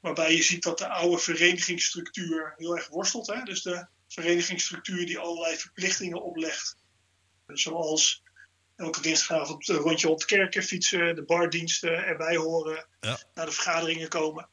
Waarbij 0.00 0.34
je 0.34 0.42
ziet 0.42 0.62
dat 0.62 0.78
de 0.78 0.88
oude 0.88 1.18
verenigingsstructuur 1.18 2.54
heel 2.56 2.76
erg 2.76 2.88
worstelt. 2.88 3.26
Hè? 3.26 3.42
Dus 3.42 3.62
de 3.62 3.86
verenigingsstructuur 4.08 5.06
die 5.06 5.18
allerlei 5.18 5.56
verplichtingen 5.56 6.22
oplegt. 6.22 6.76
Zoals 7.46 8.22
elke 8.76 9.00
dinsdagavond 9.00 9.68
een 9.68 9.76
rondje 9.76 10.06
rond 10.06 10.20
de 10.20 10.26
kerken 10.26 10.62
fietsen, 10.62 11.14
de 11.14 11.24
bardiensten 11.24 12.04
erbij 12.04 12.36
horen, 12.36 12.86
ja. 13.00 13.18
naar 13.34 13.46
de 13.46 13.52
vergaderingen 13.52 14.08
komen. 14.08 14.48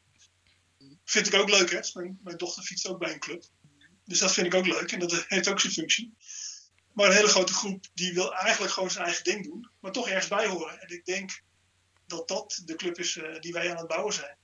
Vind 1.06 1.28
ik 1.28 1.34
ook 1.34 1.50
leuk, 1.50 1.72
hè? 1.72 1.80
Mijn, 1.94 2.20
mijn, 2.24 2.38
dochter 2.38 2.64
fietst 2.64 2.88
ook 2.88 3.00
bij 3.00 3.14
een 3.14 3.20
club. 3.20 3.44
Dus 4.06 4.20
dat 4.20 4.34
vind 4.34 4.48
ik 4.48 4.54
ook 4.54 4.68
leuk 4.68 4.92
en 4.92 5.00
dat 5.00 5.26
heeft 5.28 5.50
ook 5.50 5.60
zijn 5.60 5.74
functie. 5.74 6.14
Maar 7.00 7.08
een 7.08 7.16
hele 7.16 7.28
grote 7.28 7.54
groep 7.54 7.86
die 7.94 8.14
wil 8.14 8.34
eigenlijk 8.34 8.74
gewoon 8.74 8.92
zijn 8.92 9.06
eigen 9.06 9.24
ding 9.24 9.44
doen, 9.44 9.70
maar 9.80 9.92
toch 9.92 10.08
ergens 10.08 10.28
bij 10.28 10.48
horen. 10.48 10.82
En 10.82 10.90
ik 10.90 11.06
denk 11.06 11.42
dat 12.08 12.28
dat 12.28 12.62
de 12.66 12.76
club 12.76 13.00
is 13.00 13.16
uh, 13.16 13.40
die 13.40 13.54
wij 13.54 13.72
aan 13.72 13.78
het 13.78 13.88
bouwen 13.88 14.14
zijn. 14.14 14.38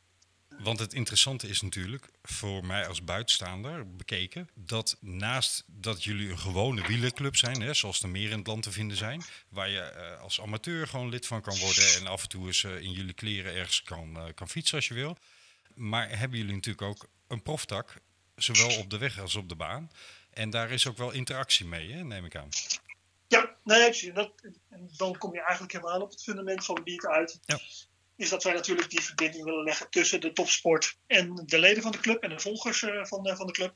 Want 0.59 0.79
het 0.79 0.93
interessante 0.93 1.47
is 1.47 1.61
natuurlijk, 1.61 2.09
voor 2.23 2.65
mij 2.65 2.87
als 2.87 3.03
buitenstaander 3.03 3.95
bekeken, 3.95 4.49
dat 4.53 4.97
naast 4.99 5.63
dat 5.67 6.03
jullie 6.03 6.29
een 6.29 6.39
gewone 6.39 6.87
wielerclub 6.87 7.35
zijn, 7.35 7.61
hè, 7.61 7.73
zoals 7.73 8.01
er 8.01 8.09
meer 8.09 8.29
in 8.29 8.37
het 8.37 8.47
land 8.47 8.63
te 8.63 8.71
vinden 8.71 8.97
zijn, 8.97 9.23
waar 9.49 9.69
je 9.69 9.81
eh, 9.81 10.21
als 10.21 10.41
amateur 10.41 10.87
gewoon 10.87 11.09
lid 11.09 11.27
van 11.27 11.41
kan 11.41 11.57
worden 11.57 11.95
en 11.95 12.07
af 12.07 12.21
en 12.21 12.29
toe 12.29 12.45
eens 12.47 12.63
eh, 12.63 12.81
in 12.81 12.91
jullie 12.91 13.13
kleren 13.13 13.53
ergens 13.53 13.83
kan, 13.83 14.17
eh, 14.17 14.23
kan 14.35 14.49
fietsen 14.49 14.75
als 14.75 14.87
je 14.87 14.93
wil. 14.93 15.17
Maar 15.73 16.17
hebben 16.17 16.37
jullie 16.37 16.55
natuurlijk 16.55 16.87
ook 16.87 17.09
een 17.27 17.41
proftak, 17.41 17.93
zowel 18.35 18.77
op 18.77 18.89
de 18.89 18.97
weg 18.97 19.19
als 19.19 19.35
op 19.35 19.49
de 19.49 19.55
baan. 19.55 19.91
En 20.35 20.49
daar 20.49 20.71
is 20.71 20.87
ook 20.87 20.97
wel 20.97 21.11
interactie 21.11 21.65
mee, 21.65 21.91
hè, 21.91 22.03
neem 22.03 22.25
ik 22.25 22.35
aan. 22.35 22.49
Ja, 23.27 23.55
nee. 23.63 24.11
Dat, 24.13 24.31
en 24.69 24.89
dan 24.97 25.17
kom 25.17 25.33
je 25.33 25.41
eigenlijk 25.41 25.71
helemaal 25.71 26.01
op 26.01 26.09
het 26.09 26.23
fundament 26.23 26.65
van 26.65 26.83
Beat 26.83 27.05
uit. 27.05 27.39
Ja. 27.45 27.59
Is 28.15 28.29
dat 28.29 28.43
wij 28.43 28.53
natuurlijk 28.53 28.89
die 28.89 29.01
verbinding 29.01 29.43
willen 29.43 29.63
leggen 29.63 29.89
tussen 29.89 30.21
de 30.21 30.33
topsport 30.33 30.97
en 31.07 31.43
de 31.45 31.59
leden 31.59 31.83
van 31.83 31.91
de 31.91 31.97
club 31.97 32.23
en 32.23 32.29
de 32.29 32.39
volgers 32.39 32.83
eh, 32.83 33.05
van, 33.05 33.23
de, 33.23 33.35
van 33.35 33.47
de 33.47 33.53
club. 33.53 33.73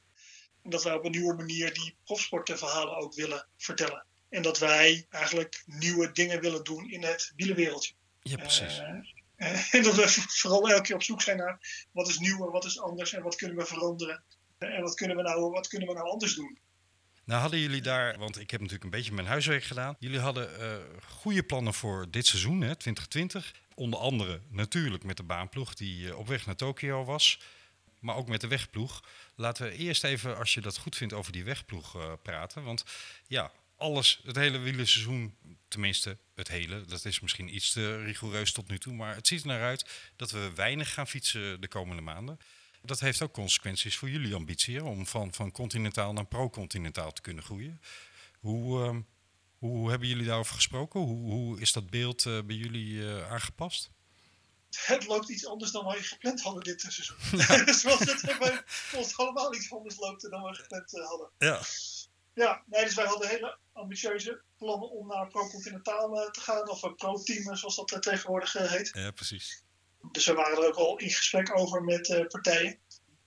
En 0.63 0.69
dat 0.69 0.83
wij 0.83 0.93
op 0.93 1.05
een 1.05 1.11
nieuwe 1.11 1.33
manier 1.33 1.73
die 1.73 1.95
profsportverhalen 2.03 2.97
ook 2.97 3.13
willen 3.13 3.47
vertellen. 3.57 4.05
En 4.29 4.41
dat 4.41 4.59
wij 4.59 5.05
eigenlijk 5.09 5.63
nieuwe 5.65 6.11
dingen 6.11 6.41
willen 6.41 6.63
doen 6.63 6.91
in 6.91 7.03
het 7.03 7.31
wielenwereldje. 7.35 7.93
Ja, 8.21 8.35
precies. 8.35 8.79
Eh, 8.79 8.89
eh, 9.35 9.73
en 9.75 9.83
dat 9.83 9.95
we 9.95 10.07
vooral 10.27 10.69
elke 10.69 10.81
keer 10.81 10.95
op 10.95 11.03
zoek 11.03 11.21
zijn 11.21 11.37
naar 11.37 11.87
wat 11.91 12.07
is 12.07 12.19
nieuw 12.19 12.45
en 12.45 12.51
wat 12.51 12.65
is 12.65 12.79
anders 12.79 13.13
en 13.13 13.23
wat 13.23 13.35
kunnen 13.35 13.57
we 13.57 13.65
veranderen. 13.65 14.23
Eh, 14.59 14.75
En 14.75 14.81
wat 14.81 14.95
kunnen 14.95 15.17
we 15.17 15.23
nou, 15.23 15.51
wat 15.51 15.67
kunnen 15.67 15.87
we 15.87 15.93
nou 15.93 16.09
anders 16.09 16.35
doen. 16.35 16.57
Nou 17.23 17.41
hadden 17.41 17.59
jullie 17.59 17.81
daar, 17.81 18.17
want 18.17 18.39
ik 18.39 18.51
heb 18.51 18.59
natuurlijk 18.59 18.85
een 18.85 18.97
beetje 18.97 19.11
mijn 19.11 19.27
huiswerk 19.27 19.63
gedaan. 19.63 19.95
Jullie 19.99 20.19
hadden 20.19 20.59
eh, 20.59 20.75
goede 21.07 21.43
plannen 21.43 21.73
voor 21.73 22.07
dit 22.09 22.25
seizoen, 22.27 22.61
hè, 22.61 22.75
2020. 22.75 23.53
Onder 23.75 23.99
andere 23.99 24.41
natuurlijk 24.49 25.03
met 25.03 25.17
de 25.17 25.23
baanploeg 25.23 25.73
die 25.73 26.09
eh, 26.09 26.17
op 26.17 26.27
weg 26.27 26.45
naar 26.45 26.55
Tokio 26.55 27.03
was. 27.03 27.39
Maar 27.99 28.15
ook 28.15 28.27
met 28.27 28.41
de 28.41 28.47
wegploeg. 28.47 29.03
Laten 29.35 29.65
we 29.65 29.75
eerst 29.75 30.03
even, 30.03 30.37
als 30.37 30.53
je 30.53 30.61
dat 30.61 30.77
goed 30.77 30.95
vindt, 30.95 31.13
over 31.13 31.31
die 31.31 31.43
wegploeg 31.43 32.17
praten. 32.21 32.63
Want 32.63 32.85
ja, 33.27 33.51
alles, 33.77 34.19
het 34.23 34.35
hele 34.35 34.57
wielerseizoen, 34.57 35.35
tenminste 35.67 36.17
het 36.35 36.47
hele, 36.47 36.85
dat 36.85 37.05
is 37.05 37.19
misschien 37.19 37.55
iets 37.55 37.71
te 37.71 38.03
rigoureus 38.03 38.51
tot 38.51 38.67
nu 38.67 38.77
toe. 38.79 38.93
Maar 38.93 39.15
het 39.15 39.27
ziet 39.27 39.41
er 39.41 39.47
naar 39.47 39.61
uit 39.61 40.11
dat 40.15 40.31
we 40.31 40.51
weinig 40.55 40.93
gaan 40.93 41.07
fietsen 41.07 41.61
de 41.61 41.67
komende 41.67 42.01
maanden. 42.01 42.39
Dat 42.89 42.99
heeft 42.99 43.21
ook 43.21 43.33
consequenties 43.33 43.97
voor 43.97 44.09
jullie 44.09 44.35
ambitie 44.35 44.75
hè, 44.75 44.83
om 44.83 45.07
van, 45.07 45.33
van 45.33 45.51
continentaal 45.51 46.13
naar 46.13 46.25
pro-continentaal 46.25 47.11
te 47.11 47.21
kunnen 47.21 47.43
groeien. 47.43 47.81
Hoe, 48.39 48.83
ehm, 48.83 49.01
hoe 49.57 49.89
hebben 49.89 50.07
jullie 50.07 50.25
daarover 50.25 50.55
gesproken? 50.55 50.99
Hoe, 50.99 51.31
hoe 51.31 51.59
is 51.59 51.71
dat 51.71 51.89
beeld 51.89 52.25
eh, 52.25 52.41
bij 52.41 52.55
jullie 52.55 53.07
eh, 53.07 53.31
aangepast? 53.31 53.91
Het 54.85 55.07
loopt 55.07 55.29
iets 55.29 55.45
anders 55.45 55.71
dan 55.71 55.85
wij 55.85 56.01
gepland 56.01 56.41
hadden 56.41 56.63
dit 56.63 56.81
seizoen. 56.81 57.17
Zoals 57.81 57.99
het 57.99 58.37
bij 58.39 58.63
ons 58.95 59.17
allemaal 59.17 59.55
iets 59.55 59.71
anders 59.71 59.97
loopt 59.97 60.21
dan 60.21 60.43
we 60.43 60.53
gepland 60.53 60.97
eh, 60.97 61.07
hadden. 61.07 61.29
Ja. 61.37 61.61
Ja, 62.33 62.63
nee, 62.65 62.83
dus 62.83 62.95
wij 62.95 63.05
hadden 63.05 63.29
hele 63.29 63.57
ambitieuze 63.73 64.41
plannen 64.57 64.89
om 64.89 65.07
naar 65.07 65.27
pro-continentaal 65.27 66.31
te 66.31 66.39
gaan. 66.39 66.69
Of 66.69 66.83
een 66.83 66.95
pro-team, 66.95 67.55
zoals 67.55 67.75
dat 67.75 68.01
tegenwoordig 68.01 68.53
heet. 68.53 68.89
ja, 68.93 69.11
precies. 69.11 69.63
Dus 70.11 70.25
we 70.25 70.33
waren 70.33 70.57
er 70.57 70.67
ook 70.67 70.75
al 70.75 70.97
in 70.97 71.09
gesprek 71.09 71.57
over 71.57 71.83
met 71.83 72.09
eh, 72.09 72.25
partijen. 72.25 72.79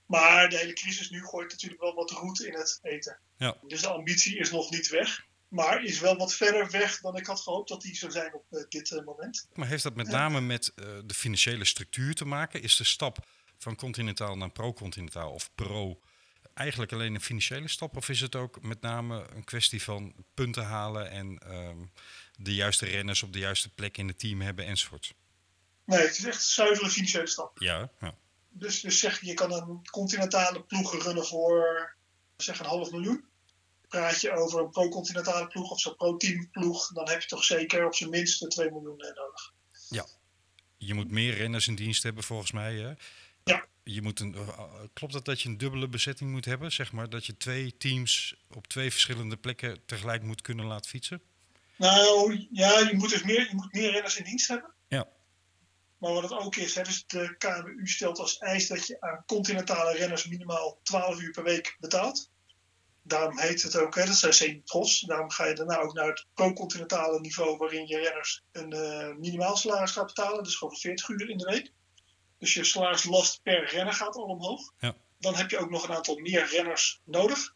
Maar 0.05 0.49
de 0.49 0.57
hele 0.57 0.73
crisis 0.73 1.09
nu 1.09 1.25
gooit 1.25 1.51
natuurlijk 1.51 1.81
wel 1.81 1.93
wat 1.93 2.11
roet 2.11 2.41
in 2.41 2.53
het 2.53 2.79
eten. 2.81 3.19
Ja. 3.37 3.57
Dus 3.67 3.81
de 3.81 3.87
ambitie 3.87 4.37
is 4.37 4.51
nog 4.51 4.71
niet 4.71 4.89
weg. 4.89 5.25
Maar 5.47 5.83
is 5.83 5.99
wel 5.99 6.17
wat 6.17 6.33
verder 6.33 6.71
weg 6.71 6.99
dan 6.99 7.17
ik 7.17 7.25
had 7.25 7.41
gehoopt 7.41 7.69
dat 7.69 7.81
die 7.81 7.95
zou 7.95 8.11
zijn 8.11 8.33
op 8.33 8.45
eh, 8.49 8.63
dit 8.69 8.91
eh, 8.91 9.05
moment. 9.05 9.47
Maar 9.53 9.67
heeft 9.67 9.83
dat 9.83 9.95
met 9.95 10.07
name 10.07 10.41
met 10.41 10.71
de 11.05 11.13
financiële 11.13 11.65
structuur 11.65 12.15
te 12.15 12.25
maken? 12.25 12.61
Is 12.61 12.75
de 12.75 12.83
stap 12.83 13.27
van 13.57 13.75
continentaal 13.75 14.37
naar 14.37 14.51
pro-continentaal 14.51 15.31
of 15.31 15.49
pro 15.55 15.99
eigenlijk 16.53 16.91
alleen 16.91 17.15
een 17.15 17.21
financiële 17.21 17.67
stap? 17.67 17.97
Of 17.97 18.09
is 18.09 18.21
het 18.21 18.35
ook 18.35 18.61
met 18.61 18.81
name 18.81 19.25
een 19.35 19.43
kwestie 19.43 19.83
van 19.83 20.13
punten 20.33 20.63
halen 20.63 21.09
en 21.09 21.37
ehm, 21.37 21.77
de 22.37 22.55
juiste 22.55 22.85
renners 22.85 23.23
op 23.23 23.33
de 23.33 23.39
juiste 23.39 23.69
plek 23.69 23.97
in 23.97 24.07
het 24.07 24.19
team 24.19 24.41
hebben 24.41 24.65
enzovoort? 24.65 25.13
Nee, 25.85 25.99
het 25.99 26.17
is 26.17 26.25
echt 26.25 26.35
een 26.35 26.41
zuivere 26.41 26.89
financiële 26.89 27.27
stap. 27.27 27.59
Ja, 27.59 27.89
ja. 27.99 28.15
Dus, 28.49 28.81
dus 28.81 28.99
zeg 28.99 29.19
je, 29.19 29.27
je 29.27 29.33
kan 29.33 29.51
een 29.51 29.81
continentale 29.91 30.63
ploeg 30.63 31.03
runnen 31.03 31.25
voor 31.25 31.95
zeg 32.37 32.59
een 32.59 32.65
half 32.65 32.91
miljoen. 32.91 33.25
Praat 33.87 34.21
je 34.21 34.31
over 34.31 34.59
een 34.59 34.69
pro-continentale 34.69 35.47
ploeg 35.47 35.71
of 35.71 35.79
zo'n 35.79 35.95
pro-team 35.95 36.49
ploeg, 36.51 36.87
dan 36.87 37.09
heb 37.09 37.21
je 37.21 37.27
toch 37.27 37.43
zeker 37.43 37.85
op 37.85 37.95
zijn 37.95 38.09
minst 38.09 38.51
2 38.51 38.71
miljoen 38.71 38.99
eh, 38.99 39.15
nodig. 39.15 39.53
Je 40.85 40.93
moet 40.93 41.11
meer 41.11 41.33
renners 41.35 41.67
in 41.67 41.75
dienst 41.75 42.03
hebben 42.03 42.23
volgens 42.23 42.51
mij. 42.51 42.75
Hè? 42.75 42.93
Ja. 43.43 43.65
Je 43.83 44.01
moet 44.01 44.19
een, 44.19 44.35
eh, 44.35 44.59
klopt 44.93 45.13
het 45.13 45.25
dat 45.25 45.41
je 45.41 45.49
een 45.49 45.57
dubbele 45.57 45.87
bezetting 45.87 46.31
moet 46.31 46.45
hebben? 46.45 46.71
Zeg 46.71 46.91
maar 46.91 47.09
dat 47.09 47.25
je 47.25 47.37
twee 47.37 47.77
teams 47.77 48.35
op 48.49 48.67
twee 48.67 48.91
verschillende 48.91 49.37
plekken 49.37 49.85
tegelijk 49.85 50.23
moet 50.23 50.41
kunnen 50.41 50.65
laten 50.65 50.89
fietsen? 50.89 51.21
Nou 51.77 52.47
ja, 52.51 52.79
je 52.79 52.95
moet 52.95 53.09
dus 53.09 53.23
meer, 53.23 53.47
je 53.49 53.55
moet 53.55 53.73
meer 53.73 53.91
renners 53.91 54.17
in 54.17 54.23
dienst 54.23 54.47
hebben. 54.47 54.73
Maar 56.03 56.13
wat 56.13 56.23
het 56.23 56.31
ook 56.31 56.55
is, 56.55 56.75
hè, 56.75 56.83
dus 56.83 57.03
de 57.07 57.35
KMU 57.37 57.87
stelt 57.87 58.19
als 58.19 58.37
eis 58.37 58.67
dat 58.67 58.87
je 58.87 59.01
aan 59.01 59.23
continentale 59.25 59.93
renners 59.93 60.27
minimaal 60.27 60.79
12 60.83 61.19
uur 61.19 61.31
per 61.31 61.43
week 61.43 61.77
betaalt. 61.79 62.31
Daarom 63.01 63.39
heet 63.39 63.61
het 63.61 63.75
ook, 63.75 63.95
hè, 63.95 64.05
dat 64.05 64.15
zijn 64.15 64.33
semi-profs. 64.33 64.99
Daarom 64.99 65.31
ga 65.31 65.45
je 65.45 65.53
daarna 65.53 65.79
ook 65.79 65.93
naar 65.93 66.07
het 66.07 66.25
pro-continentale 66.33 67.19
niveau, 67.19 67.57
waarin 67.57 67.87
je 67.87 67.97
renners 67.97 68.43
een 68.51 68.73
eh, 68.73 69.15
minimaal 69.15 69.57
salaris 69.57 69.91
gaat 69.91 70.05
betalen. 70.05 70.43
Dus 70.43 70.55
gewoon 70.55 70.75
40 70.75 71.07
uur 71.07 71.29
in 71.29 71.37
de 71.37 71.45
week. 71.45 71.71
Dus 72.37 72.53
je 72.53 72.63
salarislast 72.63 73.41
per 73.41 73.69
renner 73.69 73.93
gaat 73.93 74.15
al 74.15 74.23
omhoog. 74.23 74.73
Ja. 74.79 74.95
Dan 75.19 75.35
heb 75.35 75.49
je 75.49 75.57
ook 75.57 75.69
nog 75.69 75.83
een 75.83 75.95
aantal 75.95 76.17
meer 76.17 76.47
renners 76.51 77.01
nodig. 77.05 77.55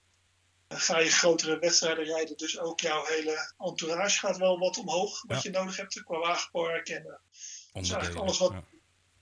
Dan 0.68 0.80
ga 0.80 1.00
je 1.00 1.10
grotere 1.10 1.60
wedstrijden 1.60 2.06
rijden, 2.06 2.38
dus 2.38 2.60
ook 2.60 2.80
jouw 2.80 3.06
hele 3.06 3.54
entourage 3.58 4.20
gaat 4.20 4.38
wel 4.38 4.60
wat 4.60 4.78
omhoog. 4.78 5.24
Wat 5.28 5.44
je 5.44 5.50
nodig 5.50 5.78
hebt 5.78 6.04
qua 6.04 6.20
wagenpark 6.20 6.90
en 6.90 7.20
Onderdelen. 7.78 8.22
alles 8.22 8.38
wat- 8.38 8.52
ja. 8.52 8.64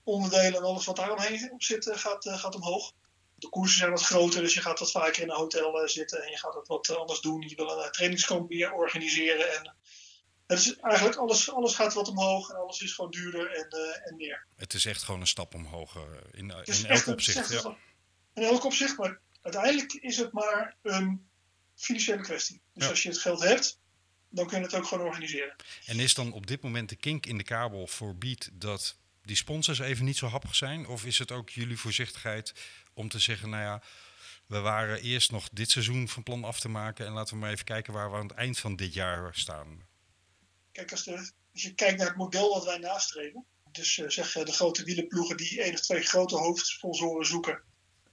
onderdelen 0.04 0.54
en 0.54 0.62
alles 0.64 0.84
wat 0.86 0.96
daaromheen 0.96 1.52
op 1.52 1.62
zit, 1.62 1.86
eh, 1.88 1.96
gaat, 1.98 2.26
eh, 2.26 2.38
gaat 2.38 2.54
omhoog. 2.54 2.92
De 3.34 3.48
koersen 3.48 3.78
zijn 3.78 3.90
wat 3.90 4.02
groter, 4.02 4.40
dus 4.40 4.54
je 4.54 4.60
gaat 4.60 4.78
wat 4.78 4.90
vaker 4.90 5.22
in 5.22 5.30
een 5.30 5.36
hotel 5.36 5.80
eh, 5.82 5.88
zitten 5.88 6.22
en 6.22 6.30
je 6.30 6.38
gaat 6.38 6.54
het 6.54 6.66
wat 6.68 6.96
anders 6.96 7.20
doen. 7.20 7.48
Je 7.48 7.54
wil 7.54 7.70
een 7.84 7.92
trainingskamp 7.92 8.48
meer 8.48 8.72
organiseren. 8.72 9.52
En 9.56 9.74
het 10.46 10.58
is 10.58 10.76
eigenlijk 10.76 11.16
alles, 11.16 11.50
alles 11.50 11.74
gaat 11.74 11.94
wat 11.94 12.08
omhoog 12.08 12.50
en 12.50 12.56
alles 12.56 12.80
is 12.82 12.92
gewoon 12.92 13.10
duurder 13.10 13.50
en, 13.50 13.68
en 14.04 14.16
meer. 14.16 14.46
Het 14.56 14.74
is 14.74 14.84
echt 14.86 15.02
gewoon 15.02 15.20
een 15.20 15.26
stap 15.26 15.54
omhoog 15.54 15.94
in, 16.30 16.50
in 16.64 16.86
elk 16.86 17.06
opzicht. 17.06 17.50
Ja. 17.52 17.64
een- 17.64 17.76
In 18.34 18.42
elk 18.42 18.64
opzicht, 18.64 18.96
maar 18.98 19.20
uiteindelijk 19.42 19.92
is 19.92 20.16
het 20.16 20.32
maar 20.32 20.76
een 20.82 21.28
financiële 21.76 22.22
kwestie. 22.22 22.60
Dus 22.74 22.84
Ja. 22.84 22.90
als 22.90 23.02
je 23.02 23.08
het 23.08 23.18
geld 23.18 23.42
hebt, 23.42 23.78
dan 24.36 24.46
kun 24.46 24.58
je 24.58 24.64
het 24.64 24.74
ook 24.74 24.86
gewoon 24.86 25.06
organiseren. 25.06 25.56
En 25.86 25.98
is 25.98 26.14
dan 26.14 26.32
op 26.32 26.46
dit 26.46 26.62
moment 26.62 26.88
de 26.88 26.96
kink 26.96 27.26
in 27.26 27.38
de 27.38 27.44
kabel 27.44 27.86
voor 27.86 28.16
Beat 28.16 28.48
dat 28.52 28.96
die 29.22 29.36
sponsors 29.36 29.78
even 29.78 30.04
niet 30.04 30.16
zo 30.16 30.26
happig 30.26 30.54
zijn? 30.54 30.86
Of 30.86 31.04
is 31.04 31.18
het 31.18 31.32
ook 31.32 31.50
jullie 31.50 31.78
voorzichtigheid 31.78 32.54
om 32.94 33.08
te 33.08 33.18
zeggen, 33.18 33.50
nou 33.50 33.62
ja, 33.62 33.82
we 34.46 34.58
waren 34.58 35.02
eerst 35.02 35.30
nog 35.30 35.48
dit 35.52 35.70
seizoen 35.70 36.08
van 36.08 36.22
plan 36.22 36.44
af 36.44 36.60
te 36.60 36.68
maken 36.68 37.06
en 37.06 37.12
laten 37.12 37.34
we 37.34 37.40
maar 37.40 37.50
even 37.50 37.64
kijken 37.64 37.92
waar 37.92 38.10
we 38.10 38.16
aan 38.16 38.26
het 38.26 38.36
eind 38.36 38.58
van 38.58 38.76
dit 38.76 38.94
jaar 38.94 39.34
staan. 39.34 39.86
Kijk, 40.72 40.90
als, 40.90 41.04
de, 41.04 41.12
als 41.52 41.62
je 41.62 41.74
kijkt 41.74 41.98
naar 41.98 42.06
het 42.06 42.16
model 42.16 42.54
wat 42.54 42.64
wij 42.64 42.78
nastreven, 42.78 43.44
dus 43.72 43.98
eh, 43.98 44.08
zeg 44.08 44.36
eh, 44.36 44.44
de 44.44 44.52
grote 44.52 44.84
wielenploegen 44.84 45.36
die 45.36 45.62
één 45.62 45.72
of 45.72 45.80
twee 45.80 46.02
grote 46.02 46.36
hoofdsponsoren 46.36 47.26
zoeken 47.26 47.62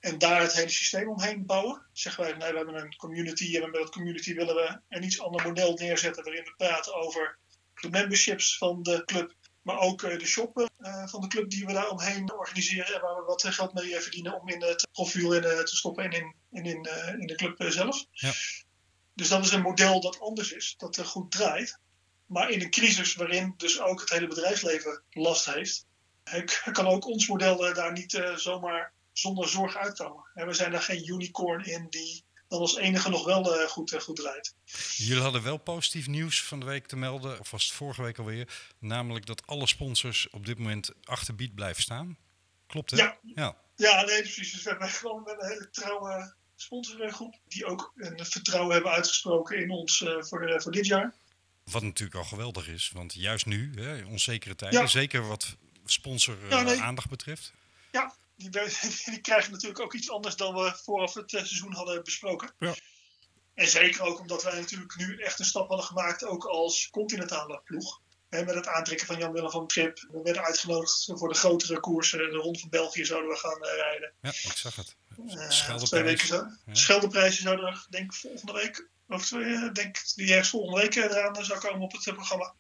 en 0.04 0.18
daar 0.18 0.42
het 0.42 0.54
hele 0.54 0.70
systeem 0.70 1.10
omheen 1.10 1.46
bouwen, 1.46 1.82
zeggen 1.92 2.24
wij, 2.24 2.34
nee, 2.34 2.52
we 2.52 2.58
hebben 2.58 2.76
een 2.76 2.96
community 2.96 3.56
en 3.56 3.62
met 3.62 3.74
dat 3.74 3.90
community 3.90 4.34
willen 4.34 4.56
we 4.56 4.80
een 4.90 5.04
iets 5.04 5.22
ander 5.22 5.48
model 5.48 5.74
neerzetten 5.74 6.24
waarin 6.24 6.44
we 6.44 6.54
praten 6.58 6.96
over 6.96 7.38
de 7.82 7.90
memberships 7.90 8.58
van 8.58 8.84
de 8.84 9.06
club, 9.06 9.34
maar 9.62 9.80
ook 9.80 10.04
eh, 10.04 10.20
de 10.20 10.26
shoppen 10.26 10.70
eh, 10.78 11.08
van 11.08 11.22
de 11.22 11.28
club 11.28 11.50
die 11.50 11.66
we 11.66 11.74
daar 11.74 11.90
omheen 11.90 12.34
organiseren 12.34 12.96
en 12.96 13.02
waar 13.02 13.16
we 13.16 13.24
wat 13.26 13.44
geld 13.44 13.74
mee 13.74 13.96
eh, 13.96 14.02
verdienen 14.02 14.42
om 14.42 14.50
in 14.50 14.62
het 14.62 14.88
profiel 14.92 15.34
in, 15.34 15.42
te 15.42 15.76
stoppen 15.76 16.04
en 16.04 16.12
in, 16.12 16.36
in, 16.52 16.66
in, 16.66 16.88
in 17.20 17.28
de 17.28 17.36
club 17.36 17.72
zelf. 17.72 18.06
Ja. 18.12 18.32
Dus 19.14 19.30
dat 19.30 19.46
is 19.46 19.52
een 19.52 19.62
model 19.62 20.02
dat 20.02 20.20
anders 20.20 20.52
is, 20.52 20.76
dat 20.78 20.98
er 20.98 21.06
goed 21.06 21.32
draait. 21.32 21.80
Maar 22.26 22.50
in 22.50 22.62
een 22.62 22.70
crisis 22.70 23.16
waarin 23.16 23.54
dus 23.58 23.82
ook 23.82 24.00
het 24.00 24.10
hele 24.10 24.28
bedrijfsleven 24.28 25.04
last 25.10 25.46
heeft, 25.46 25.86
kan 26.72 26.88
ook 26.88 27.06
ons 27.06 27.28
model 27.28 27.74
daar 27.74 27.92
niet 27.92 28.34
zomaar 28.36 28.93
zonder 29.14 29.50
zorg 29.50 29.76
uitkomen. 29.78 30.24
En 30.34 30.48
we 30.48 30.54
zijn 30.54 30.72
daar 30.72 30.82
geen 30.82 31.08
unicorn 31.08 31.66
in 31.66 31.88
die 31.90 32.24
dan 32.48 32.62
als 32.62 32.78
enige 32.78 33.10
nog 33.10 33.26
wel 33.26 33.60
eh, 33.60 33.68
goed, 33.70 33.94
eh, 33.94 34.00
goed 34.00 34.16
draait. 34.16 34.56
Jullie 34.96 35.24
hadden 35.24 35.44
wel 35.44 35.58
positief 35.58 36.08
nieuws 36.08 36.44
van 36.44 36.60
de 36.60 36.66
week 36.66 36.88
te 36.88 36.96
melden, 36.96 37.40
of 37.40 37.52
was 37.52 37.64
het 37.64 37.74
vorige 37.74 38.02
week 38.02 38.18
alweer, 38.18 38.74
namelijk 38.80 39.26
dat 39.26 39.48
alle 39.48 39.68
sponsors 39.68 40.30
op 40.30 40.46
dit 40.46 40.58
moment 40.58 40.92
achter 41.04 41.36
Beat 41.36 41.56
blijven 41.56 41.82
staan. 41.84 42.18
Klopt 42.68 42.92
hè? 42.92 42.98
Ja. 42.98 43.18
ja. 43.36 43.58
Ja, 43.76 44.04
nee, 44.06 44.22
precies. 44.22 44.52
Dus 44.52 44.64
we 44.64 44.70
hebben 44.70 44.90
gewoon 44.90 45.30
een 45.30 45.48
hele 45.48 45.70
trouwe 45.70 46.36
sponsorgroep 46.56 47.40
die 47.48 47.66
ook 47.66 47.92
een 47.96 48.26
vertrouwen 48.26 48.74
hebben 48.74 48.92
uitgesproken 48.92 49.58
in 49.58 49.70
ons 49.70 50.02
eh, 50.02 50.22
voor, 50.22 50.62
voor 50.62 50.72
dit 50.72 50.86
jaar. 50.86 51.14
Wat 51.64 51.84
natuurlijk 51.84 52.18
al 52.18 52.24
geweldig 52.24 52.68
is, 52.68 52.92
want 52.94 53.14
juist 53.14 53.46
nu, 53.46 53.72
hè, 53.76 54.06
onzekere 54.06 54.56
tijden, 54.56 54.80
Ja. 54.80 54.88
zeker 54.88 55.28
wat 55.28 55.56
sponsor 55.86 56.38
Ja, 56.50 56.62
nee. 56.62 56.80
aandacht 56.82 57.10
betreft. 57.10 57.54
Die, 58.52 58.62
die 59.12 59.22
krijgen 59.22 59.52
natuurlijk 59.52 59.80
ook 59.80 59.94
iets 59.94 60.10
anders 60.10 60.36
dan 60.36 60.54
we 60.54 60.80
vooraf 60.84 61.14
het 61.14 61.34
eh, 61.34 61.44
seizoen 61.44 61.74
hadden 61.74 62.04
besproken. 62.04 62.54
Ja. 62.60 62.76
En 63.54 63.68
zeker 63.68 64.02
ook 64.02 64.20
omdat 64.20 64.44
wij 64.44 64.60
natuurlijk 64.60 64.96
nu 64.96 65.22
echt 65.22 65.40
een 65.40 65.46
stap 65.46 65.68
hadden 65.68 65.86
gemaakt, 65.86 66.26
ook 66.26 66.46
als 66.46 66.90
continentale 66.90 67.62
ploeg. 67.64 68.02
Met 68.30 68.56
het 68.56 68.68
aantrekken 68.68 69.08
van 69.08 69.18
Jan-Willem 69.18 69.50
van 69.50 69.68
Trip. 69.68 70.08
We 70.12 70.22
werden 70.24 70.44
uitgenodigd 70.44 71.10
voor 71.14 71.30
de 71.30 71.36
grotere 71.36 71.80
koersen. 71.80 72.18
De 72.18 72.38
Ronde 72.38 72.60
van 72.60 72.70
België 72.70 73.06
zouden 73.06 73.30
we 73.30 73.38
gaan 73.38 73.64
eh, 73.64 73.76
rijden. 73.76 74.14
Ja, 74.22 74.30
ik 74.30 74.58
zag 74.58 74.76
het. 74.76 74.96
Eh, 75.10 75.50
Scheldeprijs. 75.50 75.90
twee 75.90 76.04
weken 76.04 76.28
zo. 76.28 76.36
Ja. 76.66 76.74
Scheldeprijzen 76.74 77.44
zouden 77.44 77.66
er, 77.66 77.86
denk 77.90 78.12
ik, 78.12 78.14
volgende 78.14 78.54
week. 78.54 78.88
Of 79.08 79.26
twee, 79.26 79.72
denk 79.72 80.16
die 80.16 80.30
ergens 80.30 80.50
volgende 80.50 80.82
week 80.82 80.96
eraan 80.96 81.46
zou 81.46 81.60
komen 81.60 81.82
op 81.82 81.92
het 81.92 82.14
programma. 82.14 82.54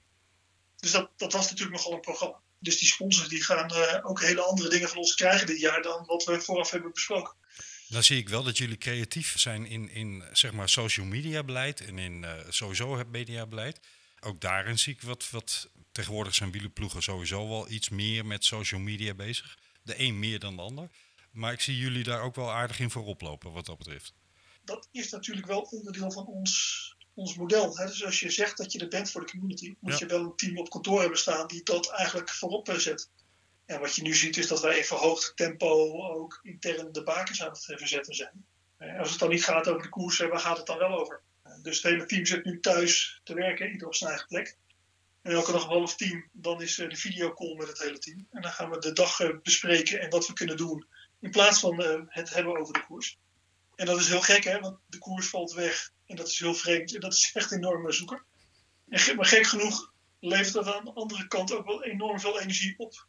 Dus 0.79 0.91
dat, 0.91 1.09
dat 1.17 1.33
was 1.33 1.49
natuurlijk 1.49 1.77
nogal 1.77 1.93
een 1.93 2.01
programma. 2.01 2.41
Dus 2.63 2.77
die 2.77 2.87
sponsors 2.87 3.27
die 3.27 3.43
gaan 3.43 3.69
eh, 3.69 4.05
ook 4.05 4.21
hele 4.21 4.41
andere 4.41 4.69
dingen 4.69 4.89
van 4.89 4.97
ons 4.97 5.15
krijgen 5.15 5.47
dit 5.47 5.59
jaar 5.59 5.81
dan 5.81 6.05
wat 6.05 6.23
we 6.23 6.41
vooraf 6.41 6.71
hebben 6.71 6.91
besproken. 6.91 7.33
Dan 7.87 8.03
zie 8.03 8.17
ik 8.17 8.29
wel 8.29 8.43
dat 8.43 8.57
jullie 8.57 8.77
creatief 8.77 9.39
zijn 9.39 9.65
in, 9.65 9.89
in 9.89 10.23
zeg 10.31 10.51
maar 10.51 10.69
social 10.69 11.05
media 11.05 11.43
beleid 11.43 11.81
en 11.81 11.99
in 11.99 12.23
eh, 12.23 12.31
sowieso 12.49 12.97
het 12.97 13.11
media 13.11 13.45
beleid. 13.45 13.79
Ook 14.19 14.41
daarin 14.41 14.79
zie 14.79 14.93
ik 14.93 15.01
wat, 15.01 15.29
wat 15.29 15.69
tegenwoordig 15.91 16.35
zijn 16.35 16.51
wielerploegen 16.51 17.03
sowieso 17.03 17.49
wel 17.49 17.69
iets 17.69 17.89
meer 17.89 18.25
met 18.25 18.45
social 18.45 18.81
media 18.81 19.13
bezig. 19.13 19.57
De 19.81 19.99
een 19.99 20.19
meer 20.19 20.39
dan 20.39 20.55
de 20.55 20.61
ander. 20.61 20.89
Maar 21.31 21.53
ik 21.53 21.61
zie 21.61 21.77
jullie 21.77 22.03
daar 22.03 22.21
ook 22.21 22.35
wel 22.35 22.51
aardig 22.51 22.79
in 22.79 22.89
voorop 22.89 23.21
lopen 23.21 23.51
wat 23.51 23.65
dat 23.65 23.77
betreft. 23.77 24.13
Dat 24.65 24.87
is 24.91 25.09
natuurlijk 25.09 25.47
wel 25.47 25.61
onderdeel 25.61 26.11
van 26.11 26.25
ons, 26.25 26.95
ons 27.13 27.35
model. 27.35 27.77
Hè? 27.77 27.85
Dus 27.85 28.05
als 28.05 28.19
je 28.19 28.29
zegt 28.29 28.57
dat 28.57 28.71
je 28.71 28.79
er 28.79 28.87
bent 28.87 29.11
voor 29.11 29.21
de 29.25 29.31
community, 29.31 29.75
moet 29.79 29.91
Ja. 29.91 29.97
je 29.99 30.05
wel 30.05 30.19
een 30.23 30.35
team 30.35 30.57
op 30.57 30.69
kantoor 30.69 30.99
hebben 30.99 31.19
staan 31.19 31.47
die 31.47 31.63
dat 31.63 31.89
eigenlijk 31.91 32.29
voorop 32.29 32.69
eh, 32.69 32.75
zet. 32.75 33.09
En 33.65 33.79
wat 33.79 33.95
je 33.95 34.01
nu 34.01 34.13
ziet 34.15 34.37
is 34.37 34.47
dat 34.47 34.61
wij 34.61 34.77
in 34.77 34.83
verhoogd 34.83 35.31
tempo 35.35 36.01
ook 36.03 36.39
intern 36.43 36.91
de 36.91 37.03
bakens 37.03 37.43
aan 37.43 37.51
het 37.51 37.69
eh, 37.69 37.77
verzetten 37.77 38.15
zijn. 38.15 38.45
Eh, 38.77 38.99
Als 38.99 39.09
het 39.09 39.19
dan 39.19 39.29
niet 39.29 39.43
gaat 39.43 39.67
over 39.67 39.81
de 39.81 39.89
koersen, 39.89 40.29
waar 40.29 40.39
gaat 40.39 40.57
het 40.57 40.65
dan 40.65 40.77
wel 40.77 40.99
over? 40.99 41.21
Dus 41.61 41.81
het 41.81 41.91
hele 41.91 42.05
team 42.05 42.25
zit 42.25 42.45
nu 42.45 42.59
thuis 42.59 43.21
te 43.23 43.33
werken, 43.33 43.71
ieder 43.71 43.87
op 43.87 43.95
zijn 43.95 44.09
eigen 44.09 44.27
plek. 44.27 44.57
En 45.21 45.31
elke 45.31 45.51
dag 45.51 45.65
half 45.65 45.95
team, 45.95 46.29
dan 46.31 46.61
is 46.61 46.75
de 46.75 46.95
videocall 46.95 47.55
met 47.55 47.67
het 47.67 47.79
hele 47.79 47.97
team. 47.97 48.27
En 48.31 48.41
dan 48.41 48.51
gaan 48.51 48.69
we 48.69 48.79
de 48.79 48.93
dag 48.93 49.41
bespreken 49.41 49.99
en 50.01 50.09
wat 50.09 50.27
we 50.27 50.33
kunnen 50.33 50.57
doen. 50.57 50.85
In 51.19 51.31
plaats 51.31 51.59
van 51.59 52.05
het 52.07 52.33
hebben 52.33 52.57
over 52.57 52.73
de 52.73 52.85
koers. 52.85 53.17
En 53.75 53.85
dat 53.85 53.99
is 53.99 54.07
heel 54.07 54.21
gek, 54.21 54.43
hè? 54.43 54.59
Want 54.59 54.77
de 54.87 54.97
koers 54.97 55.27
valt 55.29 55.53
weg. 55.53 55.91
En 56.13 56.19
dat 56.19 56.27
is 56.27 56.39
heel 56.39 56.53
vreemd. 56.53 56.93
En 56.95 56.99
dat 57.01 57.13
is 57.13 57.31
echt 57.33 57.51
enorm 57.51 57.91
zoeken. 57.91 58.23
En 58.89 59.15
maar 59.15 59.25
gek 59.25 59.45
genoeg 59.45 59.93
levert 60.19 60.53
dat 60.53 60.73
aan 60.73 60.85
de 60.85 60.93
andere 60.93 61.27
kant 61.27 61.53
ook 61.53 61.65
wel 61.65 61.83
enorm 61.83 62.19
veel 62.19 62.39
energie 62.41 62.73
op. 62.77 63.07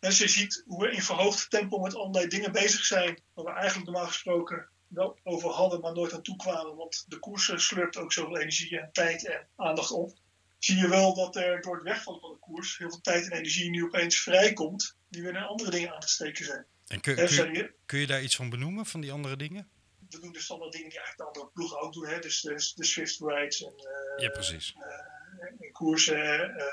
En 0.00 0.10
je 0.14 0.28
ziet 0.28 0.62
hoe 0.66 0.82
we 0.86 0.90
in 0.92 1.02
verhoogd 1.02 1.50
tempo 1.50 1.78
met 1.78 1.94
allerlei 1.94 2.26
dingen 2.28 2.52
bezig 2.52 2.84
zijn. 2.84 3.20
Waar 3.34 3.44
we 3.44 3.50
eigenlijk 3.50 3.90
normaal 3.90 4.06
gesproken 4.06 4.68
wel 4.88 5.18
over 5.22 5.50
hadden, 5.50 5.80
maar 5.80 5.92
nooit 5.92 6.12
aan 6.12 6.22
toe 6.22 6.36
kwamen. 6.36 6.76
Want 6.76 7.04
de 7.08 7.18
koers 7.18 7.48
eh, 7.50 7.58
slurpt 7.58 7.96
ook 7.96 8.12
zoveel 8.12 8.38
energie 8.38 8.78
en 8.80 8.88
tijd 8.92 9.26
en 9.26 9.46
aandacht 9.56 9.90
op. 9.90 10.18
Zie 10.58 10.76
je 10.76 10.88
wel 10.88 11.14
dat 11.14 11.36
er 11.36 11.60
door 11.60 11.74
het 11.74 11.84
wegvallen 11.84 12.20
van 12.20 12.30
de 12.32 12.38
koers 12.38 12.78
heel 12.78 12.90
veel 12.90 13.00
tijd 13.00 13.24
en 13.30 13.38
energie 13.38 13.70
nu 13.70 13.84
opeens 13.84 14.16
vrijkomt. 14.20 14.96
Die 15.08 15.22
weer 15.22 15.32
naar 15.32 15.46
andere 15.46 15.70
dingen 15.70 15.94
aan 15.94 16.00
te 16.00 16.08
steken 16.08 16.44
zijn. 16.44 16.66
En 16.86 17.00
kun, 17.00 17.16
je- 17.52 17.74
kun 17.86 17.98
je 17.98 18.06
daar 18.06 18.22
iets 18.22 18.36
van 18.36 18.50
benoemen, 18.50 18.86
van 18.86 19.00
die 19.00 19.12
andere 19.12 19.36
dingen? 19.36 19.68
We 20.08 20.20
doen 20.20 20.32
dus 20.32 20.44
standaard 20.44 20.72
dingen 20.72 20.88
die 20.88 20.98
eigenlijk 20.98 21.30
de 21.30 21.40
andere 21.40 21.52
ploegen 21.54 21.80
ook 21.80 21.92
doen. 21.92 22.06
Hè? 22.06 22.18
Dus 22.18 22.40
de, 22.40 22.72
de 22.74 22.84
Swift 22.84 23.20
Rides 23.20 23.62
en, 23.64 23.74
eh, 23.76 24.22
Ja, 24.24 24.28
precies. 24.30 24.74
en 25.60 25.72
koersen. 25.72 26.40
eh, 26.56 26.64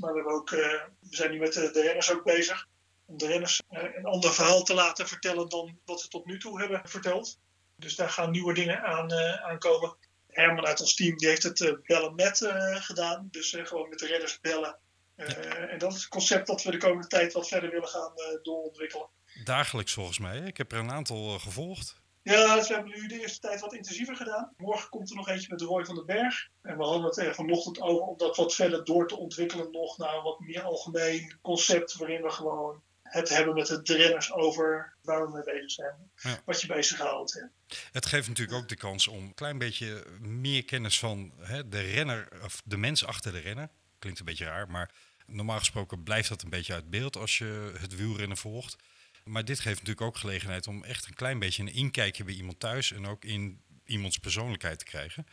maar 0.00 0.10
we, 0.12 0.16
hebben 0.16 0.34
ook, 0.34 0.50
eh, 0.50 0.58
we 1.00 1.16
zijn 1.16 1.30
nu 1.30 1.38
met 1.38 1.52
de, 1.52 1.70
de 1.70 1.82
renners 1.82 2.12
ook 2.12 2.24
bezig. 2.24 2.66
Om 3.06 3.18
de 3.18 3.26
renners 3.26 3.62
eh, 3.68 3.82
een 3.96 4.04
ander 4.06 4.32
verhaal 4.34 4.62
te 4.62 4.74
laten 4.74 5.08
vertellen 5.08 5.48
dan 5.48 5.78
wat 5.84 6.00
ze 6.00 6.08
tot 6.08 6.26
nu 6.26 6.38
toe 6.38 6.60
hebben 6.60 6.80
verteld. 6.84 7.38
Dus 7.76 7.96
daar 7.96 8.08
gaan 8.10 8.30
nieuwe 8.30 8.54
dingen 8.54 8.82
aan 8.82 9.12
eh, 9.12 9.42
aankomen. 9.44 9.96
Herman 10.28 10.66
uit 10.66 10.80
ons 10.80 10.94
team 10.94 11.16
die 11.16 11.28
heeft 11.28 11.42
het 11.42 11.60
eh, 11.60 11.72
bellen 11.82 12.14
met 12.14 12.42
eh, 12.42 12.76
gedaan. 12.76 13.28
Dus 13.30 13.52
eh, 13.54 13.66
gewoon 13.66 13.88
met 13.88 13.98
de 13.98 14.06
renners 14.06 14.40
bellen. 14.40 14.78
Eh, 15.16 15.72
En 15.72 15.78
dat 15.78 15.92
is 15.92 15.98
het 16.00 16.08
concept 16.08 16.46
dat 16.46 16.62
we 16.62 16.70
de 16.70 16.76
komende 16.78 17.06
tijd 17.06 17.32
wat 17.32 17.48
verder 17.48 17.70
willen 17.70 17.88
gaan 17.88 18.12
eh, 18.16 18.42
doorontwikkelen. 18.42 19.08
Dagelijks 19.44 19.92
volgens 19.92 20.18
mij. 20.18 20.38
Ik 20.38 20.56
heb 20.56 20.72
er 20.72 20.78
een 20.78 20.90
aantal 20.92 21.34
eh, 21.34 21.40
gevolgd. 21.40 22.00
Ja, 22.22 22.54
dus 22.54 22.68
we 22.68 22.74
hebben 22.74 22.92
nu 23.00 23.06
de 23.06 23.20
eerste 23.20 23.40
tijd 23.40 23.60
wat 23.60 23.74
intensiever 23.74 24.16
gedaan. 24.16 24.52
Morgen 24.56 24.88
komt 24.88 25.10
er 25.10 25.16
nog 25.16 25.28
eentje 25.28 25.48
met 25.50 25.60
Roy 25.60 25.84
van 25.84 25.94
den 25.94 26.06
Berg. 26.06 26.48
En 26.62 26.76
we 26.76 26.84
hadden 26.84 27.04
het 27.04 27.16
er 27.16 27.34
vanochtend 27.34 27.80
over 27.80 28.02
om 28.02 28.16
dat 28.16 28.36
wat 28.36 28.54
verder 28.54 28.84
door 28.84 29.08
te 29.08 29.16
ontwikkelen 29.16 29.70
nog 29.70 29.98
naar 29.98 30.16
een 30.16 30.22
wat 30.22 30.40
meer 30.40 30.62
algemeen 30.62 31.38
concept 31.42 31.94
waarin 31.94 32.22
we 32.22 32.30
gewoon 32.30 32.82
het 33.02 33.28
hebben 33.28 33.54
met 33.54 33.66
de 33.66 33.96
renners 33.96 34.32
over 34.32 34.96
waar 35.02 35.26
we 35.26 35.32
mee 35.32 35.42
bezig 35.44 35.70
zijn. 35.70 36.10
Ja. 36.14 36.42
Wat 36.44 36.60
je 36.60 36.66
bezighoudt. 36.66 37.40
En 37.40 37.52
Het 37.92 38.06
geeft 38.06 38.28
natuurlijk 38.28 38.58
ook 38.58 38.68
de 38.68 38.76
kans 38.76 39.08
om 39.08 39.22
een 39.22 39.34
klein 39.34 39.58
beetje 39.58 40.04
meer 40.20 40.64
kennis 40.64 40.98
van 40.98 41.32
hè, 41.38 41.68
de 41.68 41.80
renner, 41.80 42.28
of 42.42 42.62
de 42.64 42.76
mens 42.76 43.04
achter 43.04 43.32
de 43.32 43.38
renner. 43.38 43.68
Klinkt 43.98 44.18
een 44.18 44.24
beetje 44.24 44.44
raar, 44.44 44.70
maar 44.70 44.90
normaal 45.26 45.58
gesproken 45.58 46.02
blijft 46.02 46.28
dat 46.28 46.42
een 46.42 46.50
beetje 46.50 46.74
uit 46.74 46.90
beeld 46.90 47.16
als 47.16 47.38
je 47.38 47.72
het 47.80 47.96
wielrennen 47.96 48.36
volgt. 48.36 48.76
Maar 49.24 49.44
dit 49.44 49.60
geeft 49.60 49.78
natuurlijk 49.78 50.06
ook 50.06 50.16
gelegenheid 50.16 50.66
om 50.66 50.84
echt 50.84 51.06
een 51.06 51.14
klein 51.14 51.38
beetje 51.38 51.62
een 51.62 51.74
inkijkje 51.74 52.24
bij 52.24 52.34
iemand 52.34 52.60
thuis 52.60 52.92
en 52.92 53.06
ook 53.06 53.24
in 53.24 53.60
iemands 53.84 54.18
persoonlijkheid 54.18 54.78
te 54.78 54.84
krijgen. 54.84 55.26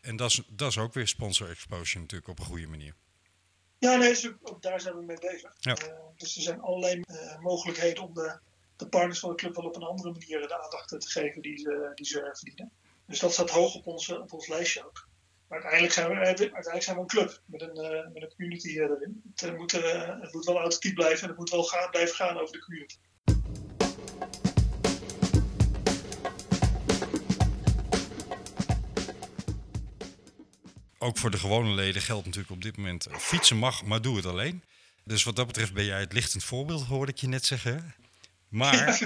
En 0.00 0.16
dat 0.16 0.30
is, 0.30 0.42
dat 0.48 0.70
is 0.70 0.78
ook 0.78 0.94
weer 0.94 1.08
sponsor 1.08 1.50
exposure 1.50 2.00
natuurlijk 2.00 2.30
op 2.30 2.38
een 2.38 2.44
goede 2.44 2.66
manier. 2.66 2.94
Ja, 3.78 3.96
nee, 3.96 4.36
ook, 4.42 4.62
daar 4.62 4.80
zijn 4.80 4.94
we 4.94 5.02
mee 5.02 5.18
bezig. 5.20 5.54
Ja. 5.58 5.74
Eh, 5.74 5.92
dus 6.16 6.36
er 6.36 6.42
zijn 6.42 6.60
allerlei 6.60 7.00
eh, 7.00 7.38
mogelijkheden 7.38 8.02
om 8.02 8.14
de, 8.14 8.38
de 8.76 8.88
partners 8.88 9.18
van 9.18 9.30
de 9.30 9.36
club 9.36 9.54
wel 9.54 9.64
op 9.64 9.76
een 9.76 9.82
andere 9.82 10.10
manier 10.10 10.40
de 10.40 10.62
aandacht 10.62 10.88
te 10.88 11.08
geven 11.08 11.42
die 11.42 11.58
ze, 11.58 11.92
die 11.94 12.06
ze 12.06 12.30
verdienen. 12.32 12.72
Dus 13.06 13.18
dat 13.18 13.32
staat 13.32 13.50
hoog 13.50 13.74
op 13.74 13.86
ons, 13.86 14.08
op 14.08 14.32
ons 14.32 14.48
lijstje 14.48 14.86
ook. 14.86 15.08
Maar 15.48 15.58
uiteindelijk 15.58 15.92
zijn 15.92 16.08
we, 16.08 16.14
eh, 16.14 16.24
uiteindelijk 16.24 16.82
zijn 16.82 16.96
we 16.96 17.02
een 17.02 17.08
club 17.08 17.40
met 17.44 17.62
een, 17.62 18.12
met 18.12 18.22
een 18.22 18.32
community 18.36 18.68
erin. 18.68 19.22
Het, 19.34 19.56
moet, 19.56 19.72
het 19.72 20.32
moet 20.32 20.44
wel 20.44 20.58
authentiek 20.58 20.94
blijven 20.94 21.22
en 21.22 21.28
het 21.28 21.38
moet 21.38 21.50
wel 21.50 21.64
gaan, 21.64 21.90
blijven 21.90 22.14
gaan 22.14 22.38
over 22.38 22.52
de 22.52 22.64
community. 22.64 22.96
Ook 30.98 31.18
voor 31.18 31.30
de 31.30 31.38
gewone 31.38 31.74
leden 31.74 32.02
geldt 32.02 32.24
natuurlijk 32.24 32.52
op 32.52 32.62
dit 32.62 32.76
moment: 32.76 33.06
eh, 33.06 33.16
fietsen 33.16 33.56
mag, 33.56 33.84
maar 33.84 34.02
doe 34.02 34.16
het 34.16 34.26
alleen. 34.26 34.62
Dus 35.04 35.22
wat 35.22 35.36
dat 35.36 35.46
betreft 35.46 35.72
ben 35.72 35.84
jij 35.84 36.00
het 36.00 36.12
lichtend 36.12 36.44
voorbeeld, 36.44 36.84
hoorde 36.84 37.12
ik 37.12 37.18
je 37.18 37.28
net 37.28 37.44
zeggen. 37.44 37.94
Maar. 38.48 39.00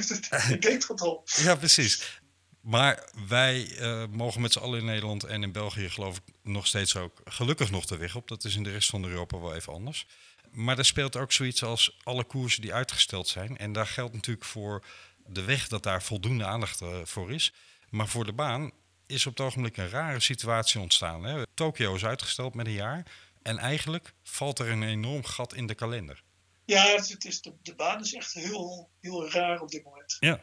ik 0.51 0.63
denk 0.63 0.85
het 0.89 1.01
al. 1.01 1.25
Ja, 1.43 1.55
precies. 1.55 2.21
Maar 2.61 3.09
wij 3.29 3.77
eh, 3.79 4.05
mogen 4.11 4.41
met 4.41 4.53
z'n 4.53 4.59
allen 4.59 4.79
in 4.79 4.85
Nederland 4.85 5.25
en 5.25 5.43
in 5.43 5.53
België 5.53 5.91
geloof 5.91 6.17
ik 6.17 6.23
nog 6.43 6.67
steeds 6.67 6.97
ook 6.97 7.21
gelukkig 7.25 7.71
nog 7.71 7.87
de 7.87 7.97
weg 7.97 8.17
op. 8.17 8.29
Dat 8.29 8.45
is 8.45 8.57
in 8.57 8.63
de 8.63 8.71
rest 8.71 8.91
van 8.91 9.05
Europa 9.05 9.41
wel 9.41 9.55
even 9.55 9.73
anders. 9.73 10.07
Maar 10.51 10.79
er 10.79 10.85
speelt 10.85 11.17
ook 11.17 11.33
zoiets 11.33 11.63
als 11.63 11.99
alle 12.03 12.25
koersen 12.25 12.63
die 12.63 12.75
uitgesteld 12.75 13.29
zijn. 13.29 13.59
En 13.59 13.73
daar 13.73 13.87
geldt 13.87 14.15
natuurlijk 14.15 14.47
voor 14.47 14.85
de 15.27 15.43
weg 15.43 15.69
dat 15.69 15.83
daar 15.83 16.03
voldoende 16.03 16.45
aandacht 16.45 16.81
eh, 16.81 16.99
voor 17.05 17.33
is. 17.33 17.53
Maar 17.91 18.09
voor 18.09 18.25
de 18.25 18.33
baan 18.33 18.71
is 19.11 19.27
op 19.27 19.37
het 19.37 19.47
ogenblik 19.47 19.77
een 19.77 19.89
rare 19.89 20.21
situatie 20.21 20.81
ontstaan. 20.81 21.25
Hè. 21.25 21.43
Tokio 21.55 21.95
is 21.95 22.05
uitgesteld 22.05 22.55
met 22.55 22.67
een 22.67 22.73
jaar. 22.73 23.07
En 23.43 23.59
eigenlijk 23.59 24.13
valt 24.23 24.59
er 24.59 24.69
een 24.69 24.83
enorm 24.83 25.25
gat 25.25 25.55
in 25.55 25.67
de 25.67 25.75
kalender. 25.75 26.23
Ja, 26.65 26.83
het, 26.87 27.09
het 27.09 27.25
is 27.25 27.41
de, 27.41 27.53
de 27.63 27.75
baan 27.75 28.01
is 28.01 28.15
echt 28.15 28.33
heel, 28.33 28.91
heel 29.01 29.31
raar 29.31 29.61
op 29.61 29.71
dit 29.71 29.85
moment. 29.85 30.17
Ja. 30.21 30.41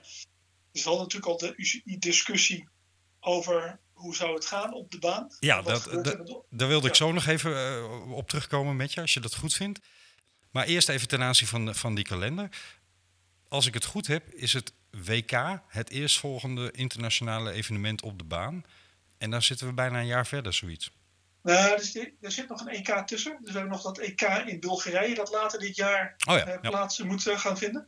Dus 0.71 0.83
we 0.83 0.89
hadden 0.89 1.07
natuurlijk 1.07 1.31
al 1.31 1.37
de 1.37 1.53
UCI-discussie 1.57 2.67
over 3.19 3.79
hoe 3.93 4.15
zou 4.15 4.33
het 4.33 4.45
gaan 4.45 4.73
op 4.73 4.91
de 4.91 4.99
baan. 4.99 5.27
Ja, 5.39 5.61
dat- 5.61 5.83
Daar 6.49 6.67
wilde 6.67 6.87
ik 6.87 6.95
zo 6.95 7.11
nog 7.11 7.25
even 7.25 7.55
eh, 7.57 8.11
op 8.11 8.29
terugkomen 8.29 8.75
met 8.75 8.93
je, 8.93 9.01
als 9.01 9.13
je 9.13 9.19
dat 9.19 9.35
goed 9.35 9.53
vindt. 9.53 9.79
Maar 10.51 10.65
eerst 10.65 10.89
even 10.89 11.07
ten 11.07 11.21
aanzien 11.23 11.47
van, 11.47 11.75
van 11.75 11.95
die 11.95 12.03
kalender. 12.03 12.49
Als 13.47 13.65
ik 13.65 13.73
het 13.73 13.85
goed 13.85 14.07
heb, 14.07 14.33
is 14.33 14.53
het 14.53 14.73
WK 15.05 15.61
het 15.67 15.89
eerstvolgende 15.89 16.71
internationale 16.71 17.51
evenement 17.51 18.01
op 18.01 18.17
de 18.17 18.23
baan. 18.23 18.65
En 19.17 19.29
dan 19.29 19.41
zitten 19.41 19.67
we 19.67 19.73
bijna 19.73 19.99
een 19.99 20.05
jaar 20.05 20.27
verder, 20.27 20.53
zoiets. 20.53 20.91
Nou, 21.41 21.73
er 21.73 21.81
zit, 21.81 22.13
er 22.21 22.31
zit 22.31 22.49
nog 22.49 22.61
een 22.61 22.67
EK 22.67 23.07
tussen. 23.07 23.37
Dus 23.41 23.51
we 23.51 23.57
hebben 23.57 23.71
nog 23.71 23.81
dat 23.83 23.97
EK 23.97 24.21
in 24.21 24.59
Bulgarije 24.59 25.15
dat 25.15 25.31
later 25.31 25.59
dit 25.59 25.75
jaar 25.75 26.15
Oh 26.27 26.37
ja, 26.37 26.45
eh, 26.45 26.57
ja. 26.61 26.69
plaats 26.69 26.99
moet 26.99 27.23
gaan 27.23 27.57
vinden. 27.57 27.87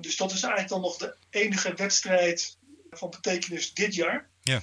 Dus 0.00 0.16
dat 0.16 0.32
is 0.32 0.42
eigenlijk 0.42 0.72
dan 0.72 0.80
nog 0.80 0.96
de 0.96 1.16
enige 1.30 1.74
wedstrijd 1.74 2.58
van 2.90 3.10
betekenis 3.10 3.74
dit 3.74 3.94
jaar. 3.94 4.30
Ja. 4.42 4.62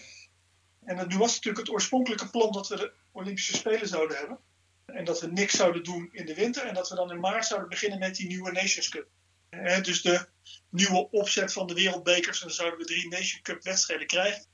En 0.86 1.08
nu 1.08 1.18
was 1.18 1.34
natuurlijk 1.34 1.66
het 1.66 1.76
oorspronkelijke 1.76 2.30
plan 2.30 2.52
dat 2.52 2.68
we 2.68 2.76
de 2.76 2.92
Olympische 3.12 3.56
Spelen 3.56 3.88
zouden 3.88 4.18
hebben. 4.18 4.40
En 4.86 5.06
dat 5.06 5.22
we 5.22 5.28
niks 5.28 5.54
zouden 5.54 5.84
doen 5.84 6.10
in 6.12 6.26
de 6.26 6.36
winter. 6.36 6.66
En 6.66 6.74
dat 6.74 6.90
we 6.90 6.96
dan 6.96 7.12
in 7.12 7.20
maart 7.20 7.46
zouden 7.46 7.70
beginnen 7.70 8.00
met 8.00 8.16
die 8.16 8.28
nieuwe 8.28 8.52
Nations 8.52 8.90
Cup. 8.90 9.08
Eh, 9.64 9.84
dus 9.84 10.02
de 10.02 10.28
nieuwe 10.70 11.10
opzet 11.12 11.54
van 11.54 11.68
de 11.68 11.74
wereldbekers. 11.74 12.42
En 12.42 12.48
dan 12.48 12.56
zouden 12.56 12.80
we 12.80 12.86
drie 12.86 13.08
Nation 13.08 13.42
Cup 13.42 13.64
wedstrijden 13.64 14.08
krijgen. 14.08 14.46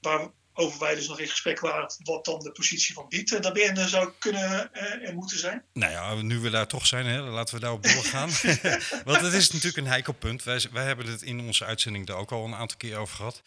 Waar 0.00 0.30
over 0.54 0.80
wij 0.80 0.94
dus 0.94 1.08
nog 1.08 1.20
in 1.20 1.28
gesprek 1.28 1.60
waren 1.60 1.94
wat 2.02 2.24
dan 2.24 2.38
de 2.38 2.52
positie 2.52 2.94
van 2.94 3.08
Biet 3.08 3.42
daarbij 3.42 3.88
zou 3.88 4.12
kunnen 4.18 4.70
uh, 4.72 5.08
en 5.08 5.14
moeten 5.14 5.38
zijn. 5.38 5.64
Nou 5.72 5.92
ja, 5.92 6.22
nu 6.22 6.38
we 6.38 6.50
daar 6.50 6.66
toch 6.66 6.86
zijn, 6.86 7.06
hè, 7.06 7.20
laten 7.20 7.54
we 7.54 7.60
daarop 7.60 7.82
doorgaan. 7.82 8.30
Want 9.04 9.20
het 9.20 9.32
is 9.32 9.50
natuurlijk 9.50 9.76
een 9.76 9.86
heikel 9.86 10.12
punt. 10.12 10.42
Wij, 10.42 10.66
wij 10.72 10.84
hebben 10.84 11.06
het 11.06 11.22
in 11.22 11.40
onze 11.40 11.64
uitzending 11.64 12.08
er 12.08 12.14
ook 12.14 12.32
al 12.32 12.44
een 12.44 12.54
aantal 12.54 12.76
keer 12.76 12.96
over 12.96 13.16
gehad. 13.16 13.42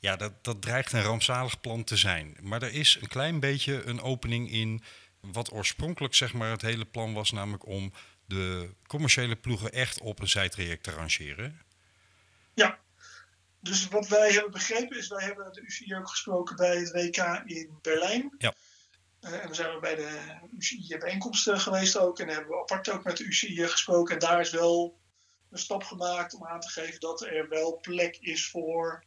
Ja, 0.00 0.16
dat, 0.16 0.44
dat 0.44 0.62
dreigt 0.62 0.92
een 0.92 1.02
rampzalig 1.02 1.60
plan 1.60 1.84
te 1.84 1.96
zijn. 1.96 2.36
Maar 2.40 2.62
er 2.62 2.72
is 2.72 2.98
een 3.00 3.08
klein 3.08 3.40
beetje 3.40 3.82
een 3.84 4.00
opening 4.00 4.50
in 4.50 4.82
wat 5.20 5.52
oorspronkelijk 5.52 6.14
zeg 6.14 6.32
maar, 6.32 6.50
het 6.50 6.62
hele 6.62 6.84
plan 6.84 7.12
was, 7.12 7.30
namelijk 7.30 7.66
om 7.66 7.92
de 8.26 8.74
commerciële 8.86 9.36
ploegen 9.36 9.72
echt 9.72 10.00
op 10.00 10.20
een 10.20 10.28
zijtraject 10.28 10.82
te 10.82 10.90
rangeren. 10.90 11.62
Ja, 12.54 12.78
dus 13.60 13.88
wat 13.88 14.08
wij 14.08 14.32
hebben 14.32 14.50
begrepen 14.50 14.98
is, 14.98 15.08
wij 15.08 15.24
hebben 15.24 15.52
de 15.52 15.60
UCI 15.60 15.94
ook 15.94 16.08
gesproken 16.08 16.56
bij 16.56 16.76
het 16.76 16.90
WK 16.90 17.42
in 17.44 17.78
Berlijn. 17.82 18.34
Ja. 18.38 18.54
Uh, 19.20 19.42
en 19.42 19.48
we 19.48 19.54
zijn 19.54 19.80
bij 19.80 19.94
de 19.94 20.38
UCI-bijeenkomsten 20.58 21.60
geweest 21.60 21.98
ook. 21.98 22.18
En 22.18 22.28
hebben 22.28 22.48
we 22.48 22.60
apart 22.60 22.88
ook 22.90 23.04
met 23.04 23.16
de 23.16 23.24
UCI 23.24 23.66
gesproken. 23.66 24.14
En 24.14 24.20
daar 24.20 24.40
is 24.40 24.50
wel 24.50 25.00
een 25.50 25.58
stap 25.58 25.84
gemaakt 25.84 26.34
om 26.34 26.46
aan 26.46 26.60
te 26.60 26.68
geven 26.68 27.00
dat 27.00 27.20
er 27.20 27.48
wel 27.48 27.78
plek 27.80 28.16
is 28.20 28.48
voor 28.48 29.04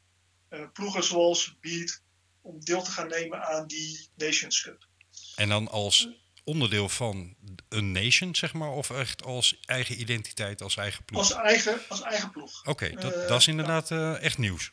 uh, 0.49 0.71
ploegen 0.73 1.03
zoals 1.03 1.57
Beat 1.59 2.01
om 2.41 2.59
deel 2.59 2.81
te 2.81 2.91
gaan 2.91 3.07
nemen 3.07 3.47
aan 3.47 3.67
die 3.67 4.09
Nations 4.15 4.61
Cup. 4.61 4.87
En 5.35 5.49
dan 5.49 5.67
als 5.67 6.09
onderdeel 6.49 6.89
van 6.89 7.35
een 7.69 7.91
nation, 7.91 8.35
zeg 8.35 8.53
maar, 8.53 8.69
of 8.69 8.89
echt 8.89 9.23
als 9.23 9.59
eigen 9.65 9.99
identiteit, 10.01 10.61
als 10.61 10.77
eigen 10.77 11.03
ploeg? 11.03 11.19
Als 11.19 11.33
eigen, 11.33 11.79
als 11.89 12.01
eigen 12.01 12.31
ploeg. 12.31 12.59
Oké, 12.59 12.69
okay, 12.69 12.91
dat, 12.91 13.15
uh, 13.15 13.27
dat, 13.27 13.39
is 13.39 13.47
inderdaad 13.47 13.91
uh, 13.91 14.23
echt 14.23 14.37
nieuws. 14.37 14.71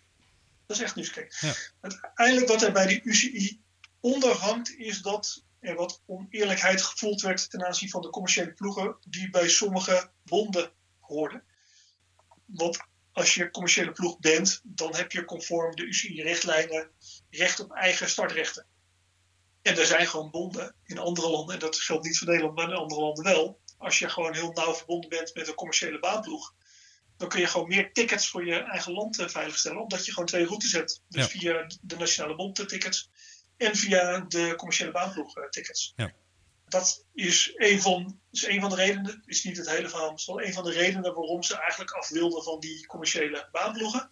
Dat 0.67 0.77
is 0.77 0.83
echt 0.83 0.95
nieuws. 0.95 1.11
Kijk, 1.11 1.37
ja. 1.41 1.55
uiteindelijk 1.81 2.49
wat 2.49 2.63
er 2.63 2.73
bij 2.73 2.87
de 2.87 3.01
UCI 3.03 3.61
onder 4.01 4.37
hangt, 4.37 4.77
is 4.77 5.03
dat 5.03 5.43
er 5.61 5.75
wat 5.75 6.03
oneerlijkheid 6.07 6.83
gevoeld 6.83 7.21
werd 7.21 7.51
ten 7.51 7.67
aanzien 7.67 7.91
van 7.91 8.03
de 8.03 8.11
commerciële 8.11 8.53
ploegen 8.53 8.97
die 9.09 9.31
bij 9.31 9.49
sommige 9.49 10.11
bonden 10.25 10.71
hoorden. 11.01 11.43
Want 12.45 12.79
als 13.13 13.35
je 13.35 13.51
commerciële 13.51 13.93
ploeg 13.93 14.19
bent, 14.19 14.61
dan 14.63 14.97
heb 14.97 15.13
je 15.13 15.25
conform 15.25 15.77
de 15.77 15.83
UCI-richtlijnen 15.83 16.91
recht 17.31 17.61
op 17.61 17.73
eigen 17.73 18.09
startrechten. 18.09 18.67
En 19.67 19.79
er 19.79 19.87
zijn 19.87 20.07
gewoon 20.07 20.31
bonden 20.31 20.75
in 20.85 20.99
andere 20.99 21.31
landen, 21.31 21.55
en 21.55 21.61
dat 21.61 21.77
geldt 21.77 22.05
niet 22.05 22.19
voor 22.19 22.27
Nederland, 22.27 22.55
maar 22.55 22.69
in 22.69 22.77
andere 22.77 23.01
landen 23.01 23.25
wel. 23.25 23.61
Als 23.79 23.99
je 23.99 24.09
gewoon 24.09 24.35
heel 24.35 24.53
nauw 24.53 24.75
verbonden 24.75 25.11
bent 25.11 25.35
met 25.35 25.49
een 25.49 25.55
commerciële 25.55 25.99
baanploeg, 25.99 26.55
dan 27.17 27.29
kun 27.29 27.41
je 27.41 27.47
gewoon 27.47 27.69
meer 27.69 27.93
tickets 27.93 28.29
voor 28.29 28.47
je 28.47 28.55
eigen 28.55 28.93
land 28.93 29.25
veiligstellen, 29.27 29.83
omdat 29.83 30.07
je 30.07 30.13
gewoon 30.13 30.27
twee 30.29 30.47
routes 30.47 30.73
hebt. 30.73 31.03
Dus 31.09 31.23
ja. 31.23 31.29
via 31.29 31.67
de 31.81 31.97
Nationale 31.97 32.35
Bond 32.35 32.69
tickets 32.69 33.11
en 33.57 33.77
via 33.77 34.21
de 34.21 34.55
commerciële 34.57 34.91
baanploeg 34.91 35.33
tickets. 35.51 35.93
Ja. 35.97 36.13
Dat 36.69 37.05
is 37.15 37.53
een, 37.57 37.81
van, 37.81 38.21
is 38.31 38.47
een 38.47 38.61
van 38.61 38.71
de 38.71 38.77
redenen, 38.77 39.23
is 39.25 39.45
niet 39.45 39.57
het 39.57 39.71
hele 39.71 39.89
verhaal, 39.89 40.09
maar 40.09 40.19
is 40.19 40.27
wel 40.27 40.43
een 40.43 40.53
van 40.53 40.65
de 40.65 40.73
redenen 40.73 41.15
waarom 41.15 41.43
ze 41.43 41.59
eigenlijk 41.59 41.91
af 41.91 42.09
wilden 42.09 42.43
van 42.43 42.61
die 42.61 42.87
commerciële 42.87 43.49
baanploegen. 43.53 44.11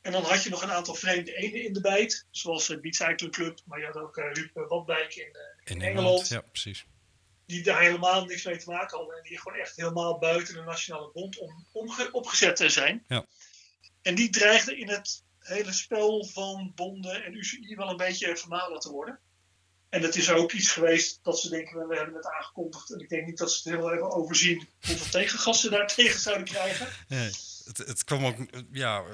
En 0.00 0.12
dan 0.12 0.22
had 0.22 0.42
je 0.42 0.50
nog 0.50 0.62
een 0.62 0.70
aantal 0.70 0.94
vreemde 0.94 1.34
ene 1.34 1.62
in 1.62 1.72
de 1.72 1.80
bijt, 1.80 2.26
zoals 2.30 2.66
de 2.66 2.80
Beat 2.80 2.94
Cycling 2.94 3.32
Club, 3.32 3.60
maar 3.64 3.80
je 3.80 3.86
had 3.86 3.96
ook 3.96 4.16
uh, 4.16 4.32
Ruud 4.32 4.50
Wadwijk 4.52 5.14
in, 5.14 5.36
in, 5.64 5.74
in 5.76 5.82
Engeland. 5.82 6.28
Ja, 6.28 6.40
precies. 6.40 6.86
Die 7.46 7.62
daar 7.62 7.80
helemaal 7.80 8.24
niks 8.24 8.44
mee 8.44 8.56
te 8.56 8.70
maken 8.70 8.96
hadden 8.98 9.16
en 9.16 9.22
die 9.22 9.40
gewoon 9.40 9.58
echt 9.58 9.76
helemaal 9.76 10.18
buiten 10.18 10.54
de 10.54 10.62
Nationale 10.62 11.10
Bond 11.12 11.38
om, 11.38 11.66
omge, 11.72 12.12
opgezet 12.12 12.72
zijn. 12.72 13.04
Ja. 13.08 13.26
En 14.02 14.14
die 14.14 14.30
dreigden 14.30 14.78
in 14.78 14.88
het 14.88 15.24
hele 15.38 15.72
spel 15.72 16.24
van 16.24 16.72
bonden 16.74 17.24
en 17.24 17.34
UCI 17.34 17.74
wel 17.76 17.90
een 17.90 17.96
beetje 17.96 18.36
vermalen 18.36 18.80
te 18.80 18.90
worden. 18.90 19.18
En 19.88 20.02
het 20.02 20.16
is 20.16 20.30
ook 20.30 20.52
iets 20.52 20.70
geweest 20.70 21.20
dat 21.22 21.40
ze 21.40 21.48
denken, 21.48 21.88
we 21.88 21.96
hebben 21.96 22.14
het 22.14 22.26
aangekondigd. 22.26 22.92
En 22.92 22.98
ik 22.98 23.08
denk 23.08 23.26
niet 23.26 23.38
dat 23.38 23.52
ze 23.52 23.68
het 23.68 23.78
heel 23.78 23.92
even 23.92 24.10
overzien 24.10 24.68
hoeveel 24.86 25.10
tegengas 25.10 25.60
ze 25.60 25.70
daar 25.70 25.86
tegen 25.94 26.20
zouden 26.20 26.46
krijgen. 26.46 26.88
Nee. 27.08 27.30
Het, 27.64 27.78
het, 27.78 28.04
kwam 28.04 28.24
ook, 28.24 28.36
ja, 28.72 29.04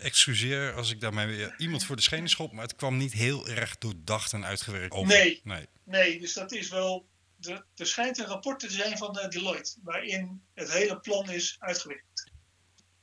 excuseer 0.00 0.72
als 0.74 0.90
ik 0.90 1.00
daarmee 1.00 1.26
weer 1.26 1.54
iemand 1.58 1.84
voor 1.84 1.96
de 1.96 2.02
schenen 2.02 2.28
schop, 2.28 2.52
maar 2.52 2.62
het 2.62 2.76
kwam 2.76 2.96
niet 2.96 3.12
heel 3.12 3.48
erg 3.48 3.78
doordacht 3.78 4.32
en 4.32 4.44
uitgewerkt 4.44 4.94
over. 4.94 5.14
Nee, 5.14 5.40
nee. 5.44 5.66
nee 5.84 6.20
dus 6.20 6.32
dat 6.32 6.52
is 6.52 6.68
wel. 6.68 7.08
De, 7.36 7.64
er 7.74 7.86
schijnt 7.86 8.18
een 8.18 8.26
rapport 8.26 8.60
te 8.60 8.70
zijn 8.70 8.98
van 8.98 9.18
uh, 9.18 9.28
Deloitte, 9.28 9.76
waarin 9.82 10.42
het 10.54 10.72
hele 10.72 11.00
plan 11.00 11.30
is 11.30 11.56
uitgewerkt. 11.58 12.30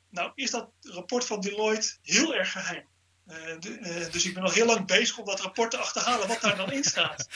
Nou, 0.10 0.32
is 0.36 0.52
dat 0.52 0.72
rapport 0.82 1.26
van 1.26 1.42
Deloitte 1.42 1.98
heel 2.02 2.36
erg 2.36 2.52
geheim. 2.52 2.88
Uh, 3.28 3.36
de, 3.60 3.80
uh, 3.80 4.12
dus 4.12 4.26
ik 4.26 4.34
ben 4.34 4.44
nog 4.44 4.54
heel 4.54 4.66
lang 4.66 4.88
bezig 4.88 5.18
om 5.18 5.26
dat 5.26 5.40
rapport 5.40 5.72
te 5.72 5.78
achterhalen 5.78 6.28
wat 6.28 6.42
daar 6.42 6.58
dan 6.58 6.72
in 6.72 6.84
staat. 6.84 7.28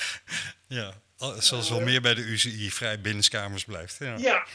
Ja, 0.70 0.94
zoals 1.40 1.70
wel 1.70 1.80
meer 1.80 2.02
bij 2.02 2.14
de 2.14 2.22
UCI 2.22 2.72
vrij 2.72 3.02
binnenskamers 3.02 3.64
blijft. 3.64 3.98
Ja. 4.00 4.18
ja, 4.18 4.48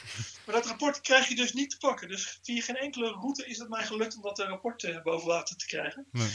maar 0.45 0.55
dat 0.55 0.67
rapport 0.67 1.01
krijg 1.01 1.29
je 1.29 1.35
dus 1.35 1.53
niet 1.53 1.71
te 1.71 1.79
pakken. 1.79 2.09
Dus 2.09 2.39
via 2.43 2.63
geen 2.63 2.77
enkele 2.77 3.09
route 3.11 3.47
is 3.47 3.59
het 3.59 3.69
mij 3.69 3.85
gelukt 3.85 4.17
om 4.17 4.23
dat 4.23 4.39
rapport 4.39 5.01
boven 5.03 5.29
water 5.29 5.57
te 5.57 5.67
krijgen. 5.67 6.07
Nee. 6.13 6.29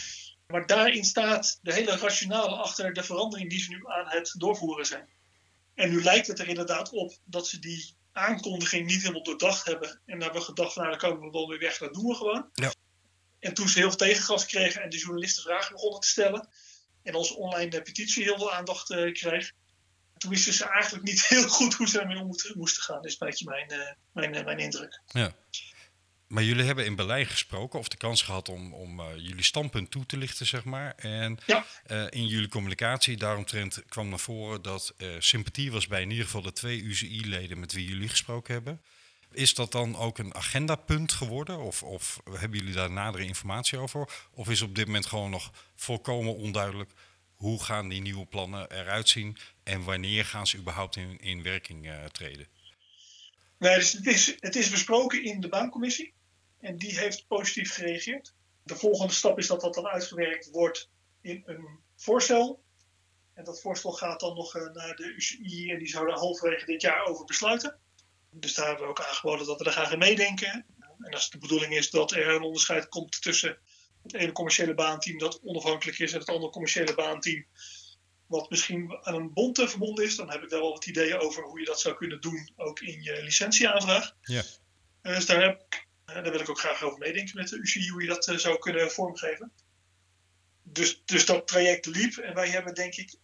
Maar 0.48 0.66
daarin 0.66 1.04
staat 1.04 1.60
de 1.62 1.74
hele 1.74 1.98
rationale 1.98 2.56
achter 2.56 2.94
de 2.94 3.04
verandering 3.04 3.50
die 3.50 3.60
ze 3.60 3.70
nu 3.70 3.82
aan 3.88 4.08
het 4.08 4.34
doorvoeren 4.38 4.86
zijn. 4.86 5.08
En 5.74 5.90
nu 5.90 6.04
lijkt 6.04 6.28
het 6.28 6.40
er 6.40 6.48
inderdaad 6.48 6.90
op 6.90 7.18
dat 7.24 7.48
ze 7.48 7.60
die 7.60 7.96
aankondiging 8.12 8.88
niet 8.88 9.02
helemaal 9.02 9.24
doordacht 9.24 9.66
hebben. 9.66 10.02
En 10.06 10.22
hebben 10.22 10.40
we 10.40 10.48
gedacht, 10.48 10.74
van, 10.74 10.84
nou 10.84 10.98
dan 10.98 11.10
komen 11.10 11.26
we 11.26 11.32
wel 11.32 11.48
weer 11.48 11.60
weg, 11.60 11.78
dat 11.78 11.94
doen 11.94 12.06
we 12.06 12.16
gewoon. 12.16 12.50
Ja. 12.54 12.74
En 13.39 13.54
toen 13.54 13.69
ze 13.69 13.80
heel 13.80 13.88
veel 13.88 13.97
tegengas 13.97 14.45
kregen 14.45 14.82
en 14.82 14.89
de 14.89 14.97
journalisten 14.97 15.43
vragen 15.43 15.71
begonnen 15.73 16.00
te 16.00 16.08
stellen. 16.08 16.50
En 17.04 17.15
onze 17.15 17.36
online 17.36 17.82
petitie 17.82 18.23
heel 18.23 18.38
veel 18.38 18.54
aandacht 18.54 18.89
uh, 18.89 19.13
kreeg. 19.13 19.52
Toen 20.17 20.32
wisten 20.32 20.54
ze 20.54 20.65
eigenlijk 20.65 21.04
niet 21.04 21.26
heel 21.28 21.47
goed 21.47 21.73
hoe 21.73 21.88
ze 21.88 21.97
daarmee 21.97 22.17
om 22.17 22.36
moesten 22.56 22.84
gaan. 22.84 22.95
Dat 22.95 23.06
is 23.06 23.15
een 23.19 23.28
beetje 23.28 23.45
mijn, 23.45 23.73
uh, 23.73 23.91
mijn, 24.13 24.36
uh, 24.36 24.43
mijn 24.43 24.60
indruk. 24.60 25.02
Ja. 25.08 25.36
Maar 26.28 26.43
jullie 26.43 26.65
hebben 26.65 26.86
in 26.86 26.95
Berlijn 26.95 27.26
gesproken 27.26 27.80
of 27.80 27.88
de 27.88 27.97
kans 27.97 28.21
gehad 28.21 28.50
om, 28.50 28.73
om 28.73 29.15
jullie 29.15 29.43
standpunt 29.43 29.91
toe 29.91 30.06
te 30.06 30.17
lichten, 30.17 30.45
zeg 30.45 30.63
maar. 30.63 30.93
En 30.95 31.38
ja. 31.45 31.65
in 32.10 32.28
jullie 32.28 32.47
communicatie 32.47 33.17
daaromtrent 33.17 33.84
kwam 33.89 34.10
naar 34.10 34.19
voren 34.19 34.62
dat 34.62 34.93
sympathie 35.19 35.71
was 35.71 35.88
bij 35.88 36.02
in 36.02 36.10
ieder 36.10 36.26
geval 36.26 36.41
de 36.41 36.54
twee 36.54 36.82
UCI-leden 36.82 37.60
met 37.60 37.73
wie 37.73 37.88
jullie 37.88 38.10
gesproken 38.10 38.54
hebben. 38.54 38.82
Is 39.38 39.54
dat 39.54 39.71
dan 39.71 39.95
ook 39.95 40.17
een 40.17 40.36
agendapunt 40.36 41.12
geworden? 41.12 41.60
Of, 41.60 41.84
of 41.84 42.21
hebben 42.32 42.60
jullie 42.60 42.73
daar 42.73 42.91
nadere 42.91 43.23
informatie 43.23 43.78
over? 43.78 44.28
Of 44.32 44.50
is 44.50 44.62
op 44.62 44.76
dit 44.76 44.86
moment 44.86 45.06
gewoon 45.06 45.30
nog 45.30 45.52
volkomen 45.76 46.36
onduidelijk 46.36 46.91
hoe 47.36 47.63
gaan 47.63 47.89
die 47.89 48.02
nieuwe 48.02 48.26
plannen 48.26 48.71
eruit 48.71 49.10
zien 49.10 49.38
en 49.63 49.84
wanneer 49.84 50.26
gaan 50.26 50.47
ze 50.47 50.58
überhaupt 50.58 50.95
in, 50.95 51.19
in 51.19 51.43
werking 51.43 51.86
uh, 51.86 52.06
treden? 52.06 52.47
Nee, 53.58 53.76
dus 53.76 53.91
het, 53.91 54.06
is, 54.08 54.36
het 54.39 54.56
is 54.56 54.69
besproken 54.69 55.23
in 55.23 55.39
de 55.39 55.50
baancommissie 55.50 56.13
en 56.60 56.78
die 56.78 57.00
heeft 57.00 57.28
positief 57.28 57.73
gereageerd. 57.73 58.34
De 58.63 58.76
volgende 58.76 59.13
stap 59.13 59.38
is 59.38 59.47
dat 59.47 59.62
dat 59.62 59.73
dan 59.73 59.88
uitgewerkt 59.88 60.50
wordt 60.50 60.89
in 61.21 61.43
een 61.45 61.80
voorstel. 61.95 62.63
En 63.34 63.43
dat 63.43 63.62
voorstel 63.62 63.91
gaat 63.91 64.19
dan 64.19 64.36
nog 64.36 64.56
uh, 64.56 64.73
naar 64.73 64.95
de 64.95 65.04
UCI 65.04 65.71
en 65.71 65.80
die 65.80 65.88
zouden 65.88 66.15
halverwege 66.15 66.65
dit 66.65 66.82
jaar 66.82 67.06
over 67.06 67.26
besluiten. 67.26 67.80
Dus 68.39 68.54
daar 68.54 68.67
hebben 68.67 68.84
we 68.84 68.89
ook 68.89 69.02
aangeboden 69.02 69.45
dat 69.45 69.60
we 69.60 69.65
er 69.65 69.71
graag 69.71 69.91
in 69.91 69.97
meedenken. 70.00 70.65
En 71.00 71.13
als 71.13 71.30
de 71.30 71.38
bedoeling 71.38 71.76
is 71.76 71.89
dat 71.89 72.12
er 72.12 72.28
een 72.28 72.41
onderscheid 72.41 72.88
komt 72.89 73.21
tussen 73.21 73.58
het 74.04 74.13
ene 74.13 74.32
commerciële 74.32 74.73
baanteam 74.73 75.17
dat 75.17 75.39
onafhankelijk 75.43 76.00
is 76.00 76.13
en 76.13 76.19
het 76.19 76.30
andere 76.30 76.52
commerciële 76.52 76.95
baanteam 76.95 77.45
wat 78.28 78.50
misschien 78.50 78.97
aan 79.02 79.13
een 79.13 79.34
bond 79.34 79.58
verbonden 79.69 80.06
is, 80.06 80.15
dan 80.15 80.32
heb 80.32 80.43
ik 80.43 80.50
daar 80.50 80.60
wel 80.60 80.71
wat 80.71 80.86
ideeën 80.86 81.19
over 81.19 81.43
hoe 81.43 81.60
je 81.60 81.65
dat 81.65 81.80
zou 81.80 81.95
kunnen 81.95 82.21
doen, 82.21 82.50
ook 82.56 82.80
in 82.80 83.04
je 83.04 83.23
licentieaanvraag. 83.23 84.15
Ja. 84.21 84.43
Dus 85.02 85.26
daar, 85.26 85.41
heb, 85.41 85.86
daar 86.06 86.32
wil 86.32 86.39
ik 86.39 86.50
ook 86.50 86.60
graag 86.60 86.84
over 86.84 86.97
meedenken 86.97 87.36
met 87.36 87.47
de 87.47 87.58
UCI, 87.58 87.89
hoe 87.89 88.02
je 88.02 88.08
dat 88.08 88.34
zou 88.36 88.60
kunnen 88.60 88.91
vormgeven. 88.91 89.52
Dus, 90.63 91.02
dus 91.06 91.26
dat 91.26 91.47
traject 91.47 91.86
liep 91.86 92.17
en 92.17 92.34
wij 92.34 92.50
hebben 92.50 92.73
denk 92.73 92.95
ik 92.95 93.15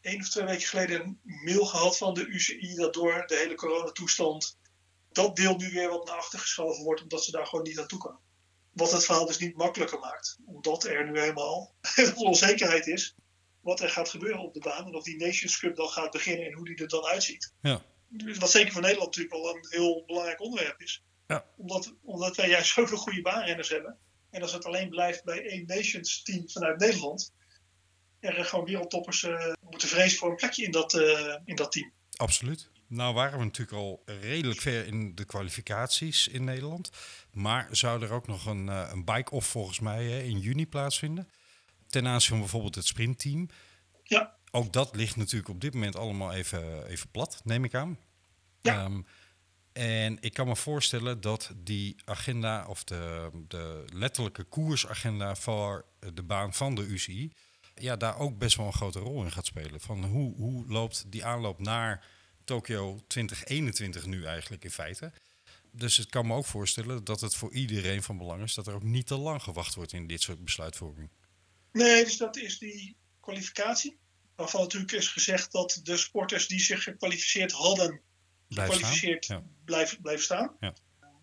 één 0.00 0.20
of 0.20 0.28
twee 0.28 0.44
weken 0.44 0.66
geleden 0.66 1.00
een 1.00 1.20
mail 1.44 1.64
gehad 1.64 1.96
van 1.96 2.14
de 2.14 2.26
UCI 2.26 2.74
dat 2.74 2.94
door 2.94 3.24
de 3.26 3.36
hele 3.36 3.54
coronatoestand 3.54 4.58
dat 5.12 5.36
deel 5.36 5.56
nu 5.56 5.70
weer 5.70 5.88
wat 5.88 6.06
naar 6.06 6.16
achter 6.16 6.38
geschoven 6.38 6.84
wordt, 6.84 7.02
omdat 7.02 7.24
ze 7.24 7.30
daar 7.30 7.46
gewoon 7.46 7.64
niet 7.64 7.78
aan 7.78 7.86
toe 7.86 7.98
kan. 7.98 8.18
Wat 8.72 8.92
het 8.92 9.04
verhaal 9.04 9.26
dus 9.26 9.38
niet 9.38 9.56
makkelijker 9.56 9.98
maakt, 9.98 10.38
omdat 10.44 10.84
er 10.84 11.10
nu 11.10 11.20
helemaal 11.20 11.74
onzekerheid 12.14 12.86
is 12.86 13.16
wat 13.60 13.80
er 13.80 13.90
gaat 13.90 14.08
gebeuren 14.08 14.40
op 14.40 14.54
de 14.54 14.60
baan 14.60 14.86
en 14.86 14.94
of 14.94 15.04
die 15.04 15.16
Nations 15.16 15.58
Cup 15.58 15.76
dan 15.76 15.88
gaat 15.88 16.10
beginnen 16.10 16.46
en 16.46 16.52
hoe 16.52 16.64
die 16.64 16.76
er 16.76 16.88
dan 16.88 17.04
uitziet. 17.04 17.52
Ja. 17.60 17.82
Wat 18.38 18.50
zeker 18.50 18.72
voor 18.72 18.82
Nederland 18.82 19.16
natuurlijk 19.16 19.42
wel 19.42 19.54
een 19.54 19.66
heel 19.68 20.02
belangrijk 20.06 20.40
onderwerp 20.40 20.80
is. 20.80 21.02
Ja. 21.26 21.44
Omdat, 21.56 21.94
omdat 22.02 22.36
wij 22.36 22.48
juist 22.48 22.72
zoveel 22.74 22.96
goede 22.96 23.20
baanrenners 23.20 23.68
hebben. 23.68 23.98
En 24.30 24.42
als 24.42 24.52
het 24.52 24.64
alleen 24.64 24.88
blijft 24.88 25.24
bij 25.24 25.46
één 25.46 25.66
Nations 25.66 26.22
team 26.22 26.48
vanuit 26.48 26.78
Nederland, 26.78 27.32
er 28.20 28.44
gewoon 28.44 28.64
wereldtoppers 28.64 29.22
uh, 29.22 29.52
moeten 29.70 29.88
vrezen 29.88 30.18
voor 30.18 30.30
een 30.30 30.36
plekje 30.36 30.64
in 30.64 30.70
dat, 30.70 30.94
uh, 30.94 31.34
in 31.44 31.56
dat 31.56 31.72
team. 31.72 31.92
Absoluut. 32.16 32.70
Nou 32.86 33.14
waren 33.14 33.38
we 33.38 33.44
natuurlijk 33.44 33.76
al 33.76 34.02
redelijk 34.20 34.60
ver 34.60 34.86
in 34.86 35.14
de 35.14 35.24
kwalificaties 35.24 36.28
in 36.28 36.44
Nederland. 36.44 36.90
Maar 37.32 37.68
zou 37.70 38.02
er 38.02 38.12
ook 38.12 38.26
nog 38.26 38.46
een, 38.46 38.66
uh, 38.66 38.88
een 38.92 39.04
bike-off 39.04 39.48
volgens 39.48 39.80
mij 39.80 40.24
in 40.24 40.38
juni 40.38 40.66
plaatsvinden? 40.66 41.28
ten 41.88 42.06
aanzien 42.06 42.28
van 42.28 42.38
bijvoorbeeld 42.38 42.74
het 42.74 42.86
sprintteam. 42.86 43.48
Ja. 44.02 44.36
Ook 44.50 44.72
dat 44.72 44.96
ligt 44.96 45.16
natuurlijk 45.16 45.48
op 45.48 45.60
dit 45.60 45.74
moment 45.74 45.96
allemaal 45.96 46.32
even, 46.32 46.86
even 46.86 47.10
plat, 47.10 47.40
neem 47.44 47.64
ik 47.64 47.74
aan. 47.74 47.98
Ja. 48.60 48.84
Ehm, 48.84 49.02
en 49.72 50.16
ik 50.20 50.32
kan 50.32 50.46
me 50.46 50.56
voorstellen 50.56 51.20
dat 51.20 51.52
die 51.56 51.96
agenda, 52.04 52.66
of 52.66 52.84
de, 52.84 53.30
de 53.48 53.84
letterlijke 53.92 54.44
koersagenda 54.44 55.34
voor 55.34 55.84
de 56.14 56.22
baan 56.22 56.54
van 56.54 56.74
de 56.74 56.82
UCI, 56.82 57.32
ja, 57.80 57.96
daar 57.96 58.18
ook 58.18 58.38
best 58.38 58.56
wel 58.56 58.66
een 58.66 58.72
grote 58.72 58.98
rol 58.98 59.24
in 59.24 59.32
gaat 59.32 59.46
spelen. 59.46 59.80
Van 59.80 60.04
hoe, 60.04 60.34
hoe 60.36 60.66
loopt 60.68 61.04
die 61.12 61.24
aanloop 61.24 61.58
naar 61.58 62.06
Tokio 62.44 63.00
2021 63.06 64.06
nu 64.06 64.24
eigenlijk 64.24 64.64
in 64.64 64.70
feite? 64.70 65.12
Dus 65.72 65.98
ik 65.98 66.10
kan 66.10 66.26
me 66.26 66.34
ook 66.34 66.46
voorstellen 66.46 67.04
dat 67.04 67.20
het 67.20 67.34
voor 67.34 67.52
iedereen 67.52 68.02
van 68.02 68.18
belang 68.18 68.42
is 68.42 68.54
dat 68.54 68.66
er 68.66 68.74
ook 68.74 68.82
niet 68.82 69.06
te 69.06 69.16
lang 69.16 69.42
gewacht 69.42 69.74
wordt 69.74 69.92
in 69.92 70.06
dit 70.06 70.22
soort 70.22 70.44
besluitvorming. 70.44 71.10
Nee, 71.72 72.04
dus 72.04 72.16
dat 72.16 72.36
is 72.36 72.58
die 72.58 72.96
kwalificatie. 73.20 73.98
Waarvan 74.36 74.60
natuurlijk 74.60 74.92
is 74.92 75.08
gezegd 75.08 75.52
dat 75.52 75.80
de 75.82 75.96
sporters 75.96 76.46
die 76.46 76.60
zich 76.60 76.82
gekwalificeerd 76.82 77.52
hadden, 77.52 78.00
Blijf 78.48 78.68
staan. 78.68 78.78
gekwalificeerd 78.78 79.26
Ja. 79.26 79.42
blijven, 79.64 80.00
blijven 80.00 80.24
staan. 80.24 80.56
Ja. 80.60 80.74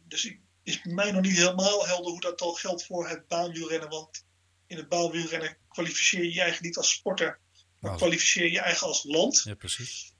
Dus 0.08 0.26
ik, 0.26 0.40
is 0.64 0.84
mij 0.84 1.12
nog 1.12 1.22
niet 1.22 1.36
helemaal 1.38 1.86
helder 1.88 2.12
hoe 2.12 2.22
dat 2.22 2.42
al 2.42 2.54
geldt 2.54 2.86
voor 2.86 3.10
het 3.10 3.28
baanwielrennen. 3.28 3.90
Want 3.90 4.26
in 4.68 4.78
het 4.78 4.90
baanwielrennen 4.90 5.58
kwalificeer 5.76 6.24
je 6.24 6.34
je 6.34 6.42
eigenlijk 6.42 6.64
niet 6.64 6.78
als 6.78 6.92
sporter, 6.92 7.40
maar 7.80 7.92
Nou, 7.92 7.98
kwalificeer 7.98 8.52
je 8.52 8.60
eigen 8.60 8.88
als 8.88 9.04
land. 9.04 9.42
ja, 9.44 9.56
precies. 9.56 10.14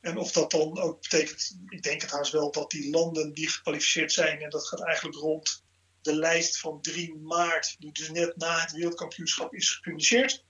En 0.00 0.16
of 0.16 0.32
dat 0.32 0.50
dan 0.50 0.78
ook 0.78 1.00
betekent, 1.00 1.58
ik 1.68 1.82
denk 1.82 2.00
het 2.02 2.10
haast 2.10 2.32
wel, 2.32 2.50
dat 2.50 2.70
die 2.70 2.90
landen 2.90 3.32
die 3.32 3.48
gekwalificeerd 3.48 4.12
zijn, 4.12 4.40
en 4.40 4.50
dat 4.50 4.68
gaat 4.68 4.84
eigenlijk 4.84 5.16
rond 5.16 5.64
de 6.02 6.14
lijst 6.14 6.58
van 6.58 6.80
3 6.80 7.14
maart, 7.14 7.76
die 7.78 7.92
dus 7.92 8.10
net 8.10 8.36
na 8.36 8.60
het 8.60 8.72
wereldkampioenschap 8.72 9.54
is 9.54 9.70
gepubliceerd. 9.70 10.44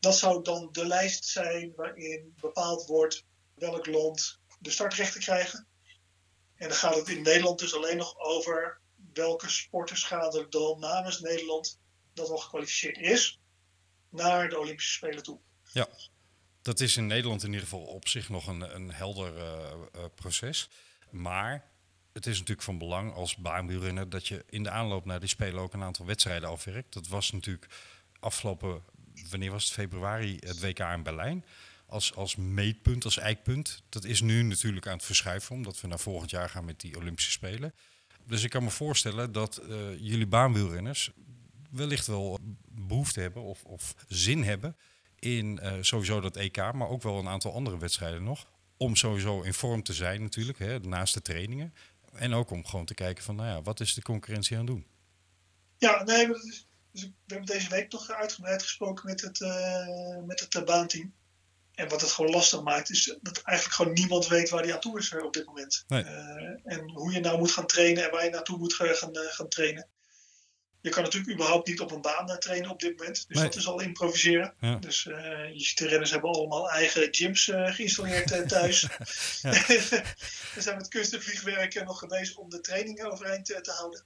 Dat 0.00 0.18
zou 0.18 0.42
dan 0.42 0.68
de 0.72 0.86
lijst 0.86 1.24
zijn 1.24 1.72
waarin 1.76 2.34
bepaald 2.40 2.86
wordt 2.86 3.24
welk 3.54 3.86
land 3.86 4.40
de 4.58 4.70
startrechten 4.70 5.20
krijgen. 5.20 5.66
En 6.54 6.68
dan 6.68 6.76
gaat 6.76 6.94
het 6.94 7.08
in 7.08 7.22
Nederland 7.22 7.58
dus 7.58 7.74
alleen 7.74 7.96
nog 7.96 8.18
over 8.18 8.80
welke 9.12 9.48
sporters 9.48 10.02
gaan 10.02 10.36
er 10.36 10.50
dan 10.50 10.80
namens 10.80 11.20
Nederland, 11.20 11.78
dat 12.14 12.28
al 12.28 12.38
gekwalificeerd 12.38 12.98
is, 12.98 13.40
naar 14.10 14.48
de 14.48 14.58
Olympische 14.58 14.92
Spelen 14.92 15.22
toe. 15.22 15.38
Ja, 15.72 15.88
dat 16.62 16.80
is 16.80 16.96
in 16.96 17.06
Nederland 17.06 17.42
in 17.42 17.48
ieder 17.48 17.64
geval 17.64 17.84
op 17.84 18.08
zich 18.08 18.28
nog 18.28 18.46
een, 18.46 18.74
een 18.74 18.92
helder 18.92 19.36
eh, 19.36 19.70
eh, 19.92 20.04
proces. 20.14 20.68
Maar 21.10 21.70
het 22.12 22.26
is 22.26 22.38
natuurlijk 22.38 22.62
van 22.62 22.78
belang 22.78 23.12
als 23.14 23.36
baanwielrenner 23.36 24.08
dat 24.08 24.26
je 24.26 24.44
in 24.48 24.62
de 24.62 24.70
aanloop 24.70 25.04
naar 25.04 25.20
die 25.20 25.28
Spelen 25.28 25.60
ook 25.60 25.72
een 25.72 25.82
aantal 25.82 26.06
wedstrijden 26.06 26.48
afwerkt. 26.48 26.92
Dat 26.92 27.08
was 27.08 27.32
natuurlijk 27.32 27.66
afgelopen, 28.20 28.82
wanneer 29.30 29.50
was 29.50 29.64
het, 29.64 29.72
februari, 29.72 30.36
het 30.40 30.60
WK 30.60 30.78
in 30.78 31.02
Berlijn. 31.02 31.44
Als, 31.86 32.14
als 32.14 32.36
meetpunt, 32.36 33.04
als 33.04 33.18
eikpunt. 33.18 33.82
Dat 33.88 34.04
is 34.04 34.20
nu 34.20 34.42
natuurlijk 34.42 34.86
aan 34.86 34.96
het 34.96 35.04
verschuiven, 35.04 35.54
omdat 35.54 35.80
we 35.80 35.88
naar 35.88 35.98
volgend 35.98 36.30
jaar 36.30 36.48
gaan 36.48 36.64
met 36.64 36.80
die 36.80 36.96
Olympische 36.96 37.30
Spelen. 37.30 37.74
Dus 38.24 38.42
ik 38.42 38.50
kan 38.50 38.64
me 38.64 38.70
voorstellen 38.70 39.32
dat 39.32 39.56
eh, 39.56 39.98
jullie 39.98 40.26
baanwielrenners 40.26 41.10
wellicht 41.70 42.06
wel 42.06 42.38
behoefte 42.68 43.20
hebben 43.20 43.42
of, 43.42 43.64
of 43.64 43.94
zin 44.08 44.42
hebben 44.44 44.76
in 45.18 45.58
eh, 45.58 45.72
sowieso 45.80 46.20
dat 46.20 46.36
EK, 46.36 46.56
maar 46.56 46.88
ook 46.88 47.02
wel 47.02 47.18
een 47.18 47.28
aantal 47.28 47.52
andere 47.54 47.78
wedstrijden 47.78 48.22
nog. 48.22 48.50
Om 48.76 48.96
sowieso 48.96 49.42
in 49.42 49.54
vorm 49.54 49.82
te 49.82 49.92
zijn 49.92 50.22
natuurlijk, 50.22 50.58
hè, 50.58 50.78
naast 50.78 51.14
de 51.14 51.22
trainingen. 51.22 51.74
En 52.14 52.32
ook 52.34 52.50
om 52.50 52.66
gewoon 52.66 52.84
te 52.84 52.94
kijken 52.94 53.24
van, 53.24 53.36
nou 53.36 53.48
ja, 53.48 53.62
wat 53.62 53.80
is 53.80 53.94
de 53.94 54.02
concurrentie 54.02 54.56
aan 54.56 54.66
het 54.66 54.72
doen? 54.74 54.86
Ja, 55.78 56.02
nee, 56.02 56.26
maar 56.26 56.36
dat 56.36 56.44
is, 56.44 56.66
dus 56.92 57.02
ik- 57.04 57.12
we 57.26 57.34
hebben 57.34 57.54
deze 57.54 57.68
week 57.68 57.90
toch 57.90 58.10
uitgebreid 58.10 58.62
gesproken 58.62 59.06
met 59.06 59.20
het, 59.20 59.40
eh, 59.40 60.16
met 60.26 60.40
het 60.40 60.54
eh, 60.54 60.64
baanteam. 60.64 61.12
En 61.74 61.88
wat 61.88 62.00
het 62.00 62.10
gewoon 62.10 62.30
lastig 62.30 62.62
maakt, 62.62 62.90
is 62.90 63.16
dat 63.20 63.40
eigenlijk 63.42 63.76
gewoon 63.76 63.92
niemand 63.92 64.26
weet 64.26 64.48
waar 64.50 64.62
die 64.62 64.74
aan 64.74 64.80
toe 64.80 64.98
is 64.98 65.14
op 65.14 65.32
dit 65.32 65.46
moment. 65.46 65.84
Nee. 65.88 66.02
En 66.64 66.90
hoe 66.90 67.12
je 67.12 67.20
nou 67.20 67.38
moet 67.38 67.50
gaan 67.52 67.66
trainen 67.66 68.04
en 68.04 68.10
waar 68.10 68.24
je 68.24 68.30
naartoe 68.30 68.58
moet 68.58 68.74
gaan, 68.74 68.88
gaan 69.12 69.48
trainen. 69.48 69.88
Je 70.82 70.90
kan 70.90 71.02
natuurlijk 71.02 71.32
überhaupt 71.32 71.68
niet 71.68 71.80
op 71.80 71.90
een 71.90 72.00
baan 72.00 72.30
eh, 72.30 72.36
trainen 72.36 72.70
op 72.70 72.80
dit 72.80 72.98
moment. 72.98 73.24
Dus 73.28 73.36
Nee. 73.36 73.44
dat 73.44 73.56
is 73.56 73.66
al 73.66 73.80
improviseren. 73.80 74.54
Ja. 74.60 74.76
Dus 74.76 75.06
eh, 75.06 75.52
je 75.52 75.60
ziet 75.60 75.78
de 75.78 75.88
renners 75.88 76.10
hebben 76.10 76.30
allemaal 76.30 76.70
eigen 76.70 77.08
gyms 77.10 77.48
eh, 77.48 77.74
geïnstalleerd 77.74 78.30
eh, 78.30 78.40
thuis. 78.40 78.82
We 80.54 80.56
zijn 80.58 80.76
met 80.76 80.88
kunst 80.88 81.12
en 81.12 81.22
vliegwerk 81.22 81.84
nog 81.84 82.06
bezig 82.06 82.36
om 82.36 82.50
de 82.50 82.60
trainingen 82.60 83.10
overeind 83.10 83.44
te 83.44 83.72
houden. 83.76 84.04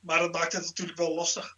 Maar 0.00 0.18
dat 0.18 0.32
maakt 0.32 0.52
het 0.52 0.64
natuurlijk 0.64 0.98
wel 0.98 1.14
lastig. 1.14 1.56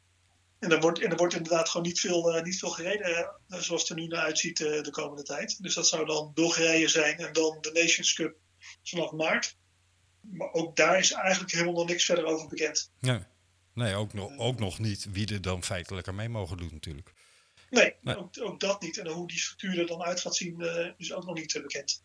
En 0.59 0.73
er 0.73 0.81
wordt, 0.81 1.01
en 1.01 1.11
er 1.11 1.17
wordt 1.17 1.35
inderdaad 1.35 1.69
gewoon 1.69 1.87
niet 1.87 2.01
veel, 2.01 2.41
niet 2.43 2.59
veel 2.59 2.69
gereden 2.71 3.33
zoals 3.47 3.81
het 3.81 3.91
er 3.91 3.97
nu 3.97 4.07
naar 4.07 4.25
uitziet 4.25 4.57
de 4.57 4.89
komende 4.91 5.23
tijd. 5.23 5.63
Dus 5.63 5.75
dat 5.75 5.89
zou 5.89 6.07
dan 6.07 6.33
Bulgarije 6.35 6.89
zijn 6.89 7.19
en 7.19 7.33
dan 7.33 7.59
de 7.61 7.71
Nations 7.73 8.15
Cup 8.15 8.37
vanaf 8.83 9.11
maart. 9.13 9.57
Maar 10.21 10.53
ook 10.53 10.77
daar 10.77 10.99
is 10.99 11.13
eigenlijk 11.13 11.53
helemaal 11.53 11.75
nog 11.75 11.87
niks 11.87 12.05
verder 12.05 12.25
over 12.25 12.49
bekend. 12.49 12.91
Ja. 13.01 13.29
Nee, 13.75 13.95
ook 13.95 14.13
nog, 14.13 14.39
ook 14.39 14.59
nog 14.59 14.79
niet 14.79 15.07
wie 15.13 15.33
er 15.33 15.43
dan 15.43 15.65
feitelijk 15.65 16.09
aan 16.09 16.15
mee 16.15 16.29
mogen 16.29 16.57
doen 16.57 16.71
natuurlijk. 16.73 17.13
Nee, 17.71 17.95
Nee. 18.03 18.17
Ook, 18.17 18.41
ook 18.41 18.61
dat 18.61 18.83
niet. 18.83 18.99
En 18.99 19.09
hoe 19.09 19.29
die 19.29 19.39
structuur 19.39 19.79
er 19.79 19.87
dan 19.87 20.03
uit 20.03 20.21
gaat 20.21 20.37
zien 20.37 20.61
eh, 20.61 20.87
is 20.97 21.13
ook 21.13 21.27
nog 21.27 21.35
niet 21.35 21.61
bekend. 21.63 22.03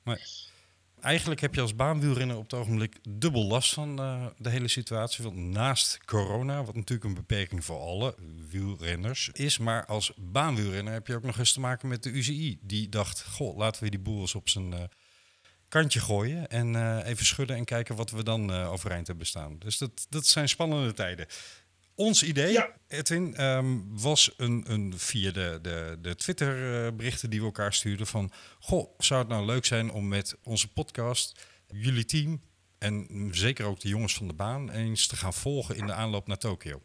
Eigenlijk 0.99 1.41
heb 1.41 1.55
je 1.55 1.61
als 1.61 1.75
baanwielrenner 1.75 2.37
op 2.37 2.43
het 2.43 2.53
ogenblik 2.53 2.97
dubbel 3.09 3.45
last 3.45 3.73
van 3.73 3.99
eh, 3.99 4.25
de 4.37 4.49
hele 4.49 4.67
situatie. 4.67 5.23
Want 5.23 5.35
naast 5.35 6.05
corona, 6.05 6.63
wat 6.63 6.75
natuurlijk 6.75 7.09
een 7.09 7.13
beperking 7.13 7.65
voor 7.65 7.79
alle 7.79 8.15
wielrenners 8.49 9.29
is, 9.33 9.57
maar 9.57 9.85
als 9.85 10.11
baanwielrenner 10.15 10.93
heb 10.93 11.07
je 11.07 11.15
ook 11.15 11.23
nog 11.23 11.37
eens 11.37 11.53
te 11.53 11.59
maken 11.59 11.87
met 11.87 12.03
de 12.03 12.09
UCI. 12.09 12.57
Die 12.61 12.89
dacht, 12.89 13.25
goh, 13.25 13.57
laten 13.57 13.83
we 13.83 13.89
die 13.89 13.99
boel 13.99 14.21
eens 14.21 14.35
op 14.35 14.49
zijn 14.49 14.73
eh, 14.73 14.83
kantje 15.69 15.99
gooien 15.99 16.47
en 16.47 16.75
eh, 16.75 17.09
even 17.09 17.25
schudden 17.25 17.55
en 17.55 17.65
kijken 17.65 17.95
wat 17.95 18.11
we 18.11 18.23
dan 18.23 18.51
eh, 18.51 18.71
overeind 18.71 19.07
hebben 19.07 19.25
staan. 19.25 19.59
Dus 19.59 19.77
dat, 19.77 20.05
dat 20.09 20.27
zijn 20.27 20.49
spannende 20.49 20.93
tijden. 20.93 21.27
Ons 21.95 22.23
idee, 22.23 22.51
Ja. 22.51 22.71
Edwin, 22.87 23.35
ehm, 23.35 23.77
was 23.87 24.33
een, 24.37 24.63
een, 24.67 24.93
via 24.99 25.31
de, 25.31 25.59
de, 25.61 25.97
de 26.01 26.15
Twitter-berichten 26.15 27.29
die 27.29 27.39
we 27.39 27.45
elkaar 27.45 27.73
stuurden 27.73 28.07
van... 28.07 28.31
Goh, 28.59 28.89
zou 28.97 29.19
het 29.19 29.29
nou 29.29 29.45
leuk 29.45 29.65
zijn 29.65 29.91
om 29.91 30.07
met 30.07 30.37
onze 30.43 30.71
podcast 30.71 31.39
jullie 31.67 32.05
team... 32.05 32.41
en 32.77 33.29
zeker 33.31 33.65
ook 33.65 33.79
de 33.79 33.87
jongens 33.87 34.13
van 34.13 34.27
de 34.27 34.33
baan 34.33 34.69
eens 34.69 35.07
te 35.07 35.15
gaan 35.15 35.33
volgen 35.33 35.75
in 35.75 35.85
de 35.85 35.93
aanloop 35.93 36.27
naar 36.27 36.37
Tokio? 36.37 36.81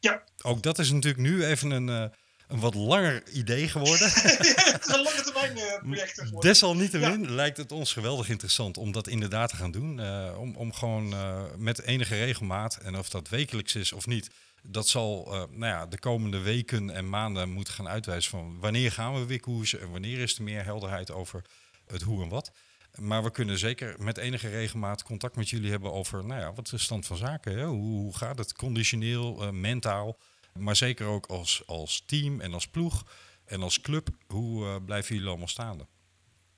Ja, 0.00 0.24
Ook 0.42 0.62
dat 0.62 0.78
is 0.78 0.90
natuurlijk 0.90 1.22
nu 1.22 1.44
even 1.44 1.70
een, 1.70 1.88
eh, 1.88 2.16
een 2.52 2.60
wat 2.60 2.74
langer 2.74 3.28
idee 3.28 3.68
geworden. 3.68 4.08
het 4.12 4.86
is 4.86 4.94
een 4.94 5.02
lange 5.02 5.22
termijn 5.22 5.58
eh, 5.58 5.78
project 5.78 6.12
geworden. 6.12 6.40
Desalniettemin 6.40 7.30
lijkt 7.30 7.56
het 7.56 7.72
ons 7.72 7.92
geweldig 7.92 8.28
interessant 8.28 8.76
om 8.76 8.92
dat 8.92 9.08
inderdaad 9.08 9.48
te 9.48 9.56
gaan 9.56 9.70
doen. 9.70 10.00
Eh, 10.00 10.36
om, 10.38 10.56
om 10.56 10.72
gewoon 10.72 11.12
eh, 11.12 11.42
met 11.56 11.82
enige 11.82 12.14
regelmaat, 12.14 12.76
en 12.76 12.98
of 12.98 13.08
dat 13.08 13.28
wekelijks 13.28 13.74
is 13.74 13.92
of 13.92 14.06
niet, 14.06 14.30
dat 14.62 14.88
zal 14.88 15.26
eh, 15.26 15.32
nou 15.32 15.72
ja, 15.72 15.86
de 15.86 15.98
komende 15.98 16.38
weken 16.38 16.90
en 16.90 17.08
maanden 17.08 17.50
moeten 17.50 17.74
gaan 17.74 17.88
uitwijzen 17.88 18.30
van 18.30 18.58
wanneer 18.60 18.92
gaan 18.92 19.14
we 19.14 19.26
weer 19.26 19.40
koersen 19.40 19.80
en 19.80 19.90
wanneer 19.90 20.18
is 20.18 20.36
er 20.36 20.42
meer 20.42 20.64
helderheid 20.64 21.10
over 21.10 21.42
het 21.86 22.02
hoe 22.02 22.22
en 22.22 22.28
wat. 22.28 22.52
Maar 22.98 23.22
we 23.22 23.30
kunnen 23.30 23.58
zeker 23.58 23.94
met 23.98 24.18
enige 24.18 24.48
regelmaat 24.48 25.02
contact 25.02 25.36
met 25.36 25.50
jullie 25.50 25.70
hebben 25.70 25.92
over 25.92 26.24
nou 26.24 26.40
ja, 26.40 26.52
wat 26.52 26.64
is 26.64 26.70
de 26.70 26.78
stand 26.78 27.06
van 27.06 27.16
zaken. 27.16 27.58
Hè? 27.58 27.64
Hoe, 27.64 28.00
hoe 28.00 28.16
gaat 28.16 28.38
het 28.38 28.52
conditioneel, 28.52 29.52
mentaal, 29.52 30.18
maar 30.58 30.76
zeker 30.76 31.06
ook 31.06 31.26
als, 31.26 31.62
als 31.66 32.02
team 32.06 32.40
en 32.40 32.54
als 32.54 32.68
ploeg 32.68 33.04
en 33.44 33.62
als 33.62 33.80
club. 33.80 34.08
Hoe 34.26 34.66
eh, 34.66 34.76
blijven 34.84 35.14
jullie 35.14 35.28
allemaal 35.30 35.48
staande? 35.48 35.86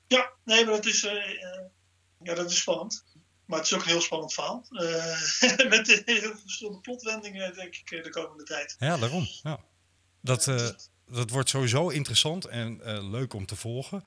Ja, 0.07 0.33
nee, 0.45 0.65
maar 0.65 0.75
dat 0.75 0.87
is, 0.87 1.05
eh, 1.05 1.13
eh, 1.13 1.65
ja, 2.23 2.35
dat 2.35 2.51
is 2.51 2.61
spannend. 2.61 3.05
Maar 3.45 3.59
het 3.59 3.67
is 3.67 3.75
ook 3.75 3.83
een 3.83 3.89
heel 3.89 4.01
spannend 4.01 4.33
verhaal. 4.33 4.67
Met 5.69 6.03
heel 6.05 6.21
veel 6.21 6.39
verschillende 6.39 6.81
plotwendingen, 6.81 7.55
denk 7.55 7.75
ik, 7.75 8.03
de 8.05 8.11
komende 8.11 8.45
tijd. 8.45 8.77
Ja, 8.79 8.97
daarom. 8.97 9.27
Ja. 9.43 9.61
Dat, 10.21 10.45
dat 11.07 11.31
wordt 11.31 11.49
sowieso 11.49 11.89
interessant 11.89 12.45
en 12.45 12.81
leuk 13.11 13.35
om 13.35 13.47
te 13.47 13.57
volgen. 13.57 14.07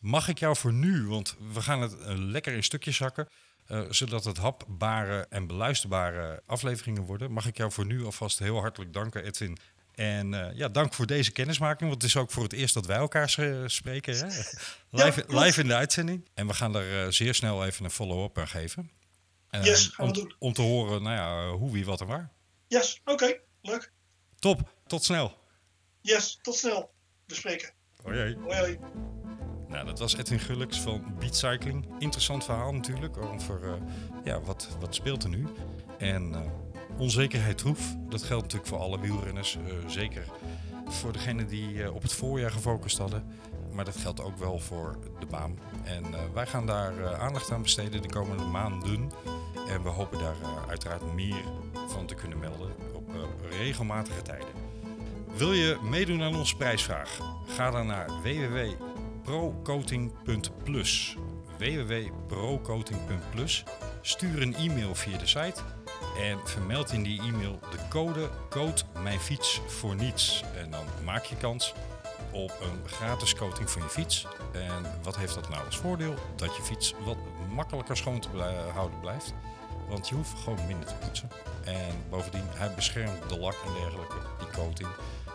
Mag 0.00 0.28
ik 0.28 0.38
jou 0.38 0.56
voor 0.56 0.72
nu, 0.72 1.06
want 1.06 1.36
we 1.52 1.62
gaan 1.62 1.80
het 1.80 1.94
lekker 2.06 2.52
in 2.54 2.64
stukjes 2.64 2.96
zakken, 2.96 3.28
eh, 3.66 3.80
zodat 3.90 4.24
het 4.24 4.36
hapbare 4.36 5.26
en 5.28 5.46
beluisterbare 5.46 6.42
afleveringen 6.46 7.02
worden, 7.02 7.32
mag 7.32 7.46
ik 7.46 7.56
jou 7.56 7.72
voor 7.72 7.86
nu 7.86 8.04
alvast 8.04 8.38
heel 8.38 8.60
hartelijk 8.60 8.92
danken, 8.92 9.24
Edwin. 9.24 9.58
En 9.94 10.34
eh, 10.34 10.56
ja, 10.56 10.68
dank 10.68 10.94
voor 10.94 11.06
deze 11.06 11.32
kennismaking, 11.32 11.90
want 11.90 12.02
het 12.02 12.10
is 12.10 12.16
ook 12.16 12.30
voor 12.30 12.42
het 12.42 12.52
eerst 12.52 12.74
dat 12.74 12.86
wij 12.86 12.96
elkaar 12.96 13.34
eh, 13.38 13.62
spreken. 13.66 14.16
Hè? 14.16 14.26
Live, 15.04 15.24
live 15.28 15.60
in 15.60 15.66
de 15.66 15.74
uitzending. 15.74 16.28
En 16.34 16.46
we 16.46 16.54
gaan 16.54 16.76
er 16.76 17.12
zeer 17.12 17.34
snel 17.34 17.66
even 17.66 17.84
een 17.84 17.90
follow-up 17.90 18.38
aan 18.38 18.48
geven. 18.48 18.90
Yes, 19.50 19.86
gaan 19.86 20.06
we 20.06 20.12
om, 20.12 20.18
doen. 20.18 20.34
om 20.38 20.52
te 20.52 20.62
horen 20.62 21.02
nou 21.02 21.16
ja, 21.16 21.56
hoe, 21.56 21.72
wie, 21.72 21.84
wat 21.84 22.00
en 22.00 22.06
waar. 22.06 22.32
Yes, 22.66 23.00
oké, 23.04 23.40
leuk. 23.62 23.92
Top, 24.38 24.72
tot 24.86 25.04
snel. 25.04 25.38
Yes, 26.00 26.38
tot 26.42 26.54
snel. 26.54 26.94
We 27.26 27.34
spreken. 27.34 27.70
Hoi, 28.02 28.18
hoi. 28.18 28.36
Hoi, 28.36 28.58
hoi. 28.58 28.78
Nou, 29.68 29.86
dat 29.86 29.98
was 29.98 30.16
Edwin 30.16 30.38
Gulleks 30.38 30.80
van 30.80 31.04
Beat 31.18 31.36
Cycling. 31.36 31.86
Interessant 31.98 32.44
verhaal 32.44 32.72
natuurlijk 32.72 33.16
over 33.16 33.60
eh, 33.64 33.70
ja, 34.24 34.40
wat, 34.40 34.76
wat 34.80 34.94
speelt 34.94 35.22
er 35.22 35.28
nu. 35.28 35.46
En 35.98 36.34
eh, 36.34 36.40
onzekerheid 36.98 37.58
troef, 37.58 37.96
dat 38.08 38.22
geldt 38.22 38.42
natuurlijk 38.42 38.70
voor 38.70 38.78
alle 38.78 39.00
wielrenners. 39.00 39.56
eh, 39.56 39.88
zeker 39.88 40.24
Voor 40.88 41.12
degenen 41.12 41.46
die 41.46 41.92
op 41.92 42.02
het 42.02 42.12
voorjaar 42.12 42.50
gefocust 42.50 42.98
hadden. 42.98 43.24
Maar 43.72 43.84
dat 43.84 43.96
geldt 43.96 44.22
ook 44.22 44.38
wel 44.38 44.58
voor 44.58 44.98
de 45.18 45.26
baan. 45.26 45.58
En 45.84 46.04
wij 46.34 46.46
gaan 46.46 46.66
daar 46.66 47.16
aandacht 47.16 47.50
aan 47.50 47.62
besteden 47.62 48.02
de 48.02 48.08
komende 48.08 48.44
maanden. 48.44 49.10
En 49.68 49.82
we 49.82 49.88
hopen 49.88 50.18
daar 50.18 50.36
uiteraard 50.68 51.14
meer 51.14 51.42
van 51.88 52.06
te 52.06 52.14
kunnen 52.14 52.38
melden 52.38 52.70
op 52.94 53.08
regelmatige 53.50 54.22
tijden. 54.22 54.48
Wil 55.36 55.52
je 55.52 55.78
meedoen 55.82 56.22
aan 56.22 56.36
onze 56.36 56.56
prijsvraag? 56.56 57.18
Ga 57.46 57.70
dan 57.70 57.86
naar 57.86 58.10
www.procoating.plus 59.26 61.16
www.procoating.plus 61.58 63.64
Stuur 64.00 64.42
een 64.42 64.54
e-mail 64.54 64.94
via 64.94 65.18
de 65.18 65.26
site 65.26 65.60
en 66.20 66.38
vermeld 66.44 66.92
in 66.92 67.02
die 67.02 67.20
e-mail 67.20 67.58
de 67.70 67.78
code 67.88 68.30
code 68.50 68.82
mijn 69.02 69.20
fiets 69.20 69.60
voor 69.66 69.94
niets. 69.94 70.44
En 70.56 70.70
dan 70.70 70.84
maak 71.04 71.24
je 71.24 71.36
kans 71.36 71.74
op 72.30 72.52
een 72.60 72.88
gratis 72.88 73.34
coating 73.34 73.70
van 73.70 73.82
je 73.82 73.88
fiets. 73.88 74.26
En 74.52 75.00
wat 75.02 75.16
heeft 75.16 75.34
dat 75.34 75.48
nou 75.48 75.64
als 75.64 75.76
voordeel? 75.76 76.14
Dat 76.36 76.56
je 76.56 76.62
fiets 76.62 76.94
wat 77.04 77.16
makkelijker 77.54 77.96
schoon 77.96 78.20
te 78.20 78.28
houden 78.72 79.00
blijft. 79.00 79.34
Want 79.88 80.08
je 80.08 80.14
hoeft 80.14 80.38
gewoon 80.38 80.66
minder 80.66 80.86
te 80.86 80.94
poetsen. 80.94 81.30
En 81.64 81.94
bovendien, 82.10 82.44
hij 82.54 82.74
beschermt 82.74 83.28
de 83.28 83.38
lak 83.38 83.56
en 83.66 83.72
dergelijke, 83.72 84.16
die 84.38 84.50
coating. 84.50 84.88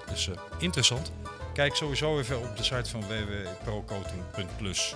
Dus 0.09 0.27
eh, 0.27 0.37
interessant. 0.57 1.11
Kijk 1.53 1.75
sowieso 1.75 2.19
even 2.19 2.39
op 2.39 2.57
de 2.57 2.63
site 2.63 2.89
van 2.89 3.01
www.procoating.plus 3.01 4.95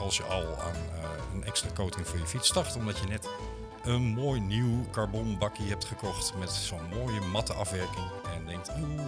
als 0.00 0.16
je 0.16 0.22
al 0.22 0.60
aan 0.60 0.74
eh, 0.74 1.34
een 1.34 1.44
extra 1.44 1.68
coating 1.74 2.06
voor 2.06 2.18
je 2.18 2.26
fiets 2.26 2.48
start. 2.48 2.76
Omdat 2.76 2.98
je 2.98 3.06
net 3.06 3.28
een 3.84 4.02
mooi 4.02 4.40
nieuw 4.40 4.86
carbonbakje 4.90 5.62
hebt 5.62 5.84
gekocht 5.84 6.34
met 6.38 6.50
zo'n 6.50 6.88
mooie 6.88 7.20
matte 7.20 7.52
afwerking. 7.52 8.06
En 8.34 8.46
denkt, 8.46 8.70
oeh, 8.78 9.02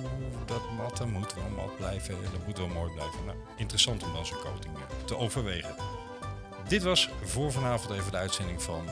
dat 0.47 0.71
matte 0.77 1.07
moet 1.07 1.35
wel 1.35 1.49
mat 1.49 1.77
blijven 1.77 2.15
en 2.15 2.31
dat 2.33 2.47
moet 2.47 2.59
wel 2.59 2.69
mooi 2.69 2.93
blijven. 2.93 3.25
Nou, 3.25 3.37
interessant 3.57 4.03
om 4.05 4.13
dan 4.13 4.27
zo'n 4.27 4.39
coating 4.39 4.77
eh, 4.77 5.05
te 5.05 5.17
overwegen. 5.17 5.75
Dit 6.69 6.83
was 6.83 7.09
voor 7.25 7.53
vanavond 7.53 7.93
even 7.93 8.11
de 8.11 8.17
uitzending 8.17 8.63
van 8.63 8.89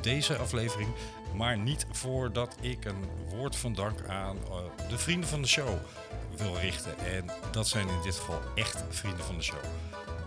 deze 0.00 0.36
aflevering. 0.36 0.88
Maar 1.34 1.58
niet 1.58 1.86
voordat 1.90 2.56
ik 2.60 2.84
een 2.84 3.04
woord 3.28 3.56
van 3.56 3.74
dank 3.74 4.08
aan 4.08 4.36
eh, 4.36 4.88
de 4.88 4.98
vrienden 4.98 5.28
van 5.28 5.42
de 5.42 5.48
show 5.48 5.78
wil 6.36 6.56
richten. 6.56 6.98
En 6.98 7.30
dat 7.50 7.68
zijn 7.68 7.88
in 7.88 8.02
dit 8.02 8.16
geval 8.16 8.40
echt 8.54 8.82
vrienden 8.88 9.24
van 9.24 9.36
de 9.36 9.42
show. 9.42 9.64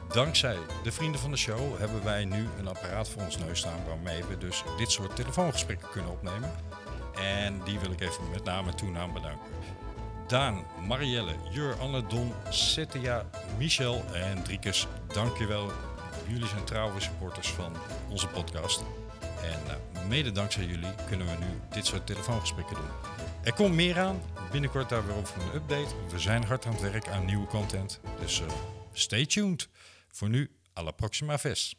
Dankzij 0.08 0.58
de 0.84 0.92
vrienden 0.92 1.22
van 1.22 1.32
de 1.32 1.38
show 1.38 1.80
hebben 1.80 2.04
wij 2.04 2.26
nu 2.26 2.48
een 2.60 2.68
apparaat 2.68 3.10
voor 3.10 3.22
ons 3.22 3.38
neus 3.38 3.60
staan 3.60 3.86
waarmee 3.88 4.24
we 4.24 4.38
dus 4.38 4.64
dit 4.78 4.92
soort 4.92 5.16
telefoongesprekken 5.16 5.90
kunnen 5.90 6.12
opnemen. 6.12 6.52
En 7.22 7.62
die 7.64 7.80
wil 7.80 7.92
ik 7.92 8.02
even 8.02 8.30
met 8.32 8.44
name 8.44 8.70
en 8.70 8.76
toenaam 8.76 9.14
bedanken. 9.14 9.46
Daan, 10.28 10.66
Marielle, 10.88 11.36
Jur, 11.52 11.76
Anne, 11.80 12.08
Don, 12.08 12.34
Cynthia, 12.50 13.26
Michel 13.58 14.04
en 14.14 14.44
Driekes, 14.44 14.88
dankjewel. 15.14 15.72
Jullie 16.28 16.48
zijn 16.48 16.64
trouwe 16.64 17.00
supporters 17.00 17.50
van 17.50 17.74
onze 18.10 18.28
podcast. 18.28 18.84
En 19.44 19.60
nou, 19.68 20.08
mede 20.08 20.32
dankzij 20.32 20.66
jullie 20.66 20.96
kunnen 21.08 21.28
we 21.28 21.46
nu 21.46 21.60
dit 21.70 21.86
soort 21.86 22.06
telefoongesprekken 22.06 22.76
doen. 22.76 23.17
Er 23.48 23.54
komt 23.54 23.76
meer 23.76 24.00
aan. 24.00 24.22
Binnenkort 24.52 24.90
daar 24.90 25.06
weer 25.08 25.16
op 25.16 25.36
een 25.40 25.56
update. 25.56 25.96
We 26.10 26.20
zijn 26.20 26.44
hard 26.44 26.66
aan 26.66 26.72
het 26.72 26.82
werk 26.82 27.08
aan 27.08 27.26
nieuwe 27.26 27.48
content. 27.48 28.00
Dus 28.20 28.42
eh, 28.42 28.48
stay 28.94 29.26
tuned. 29.26 29.70
Voor 30.12 30.30
nu, 30.30 30.52
alla 30.74 30.92
proxima 30.92 31.38
ves. 31.38 31.78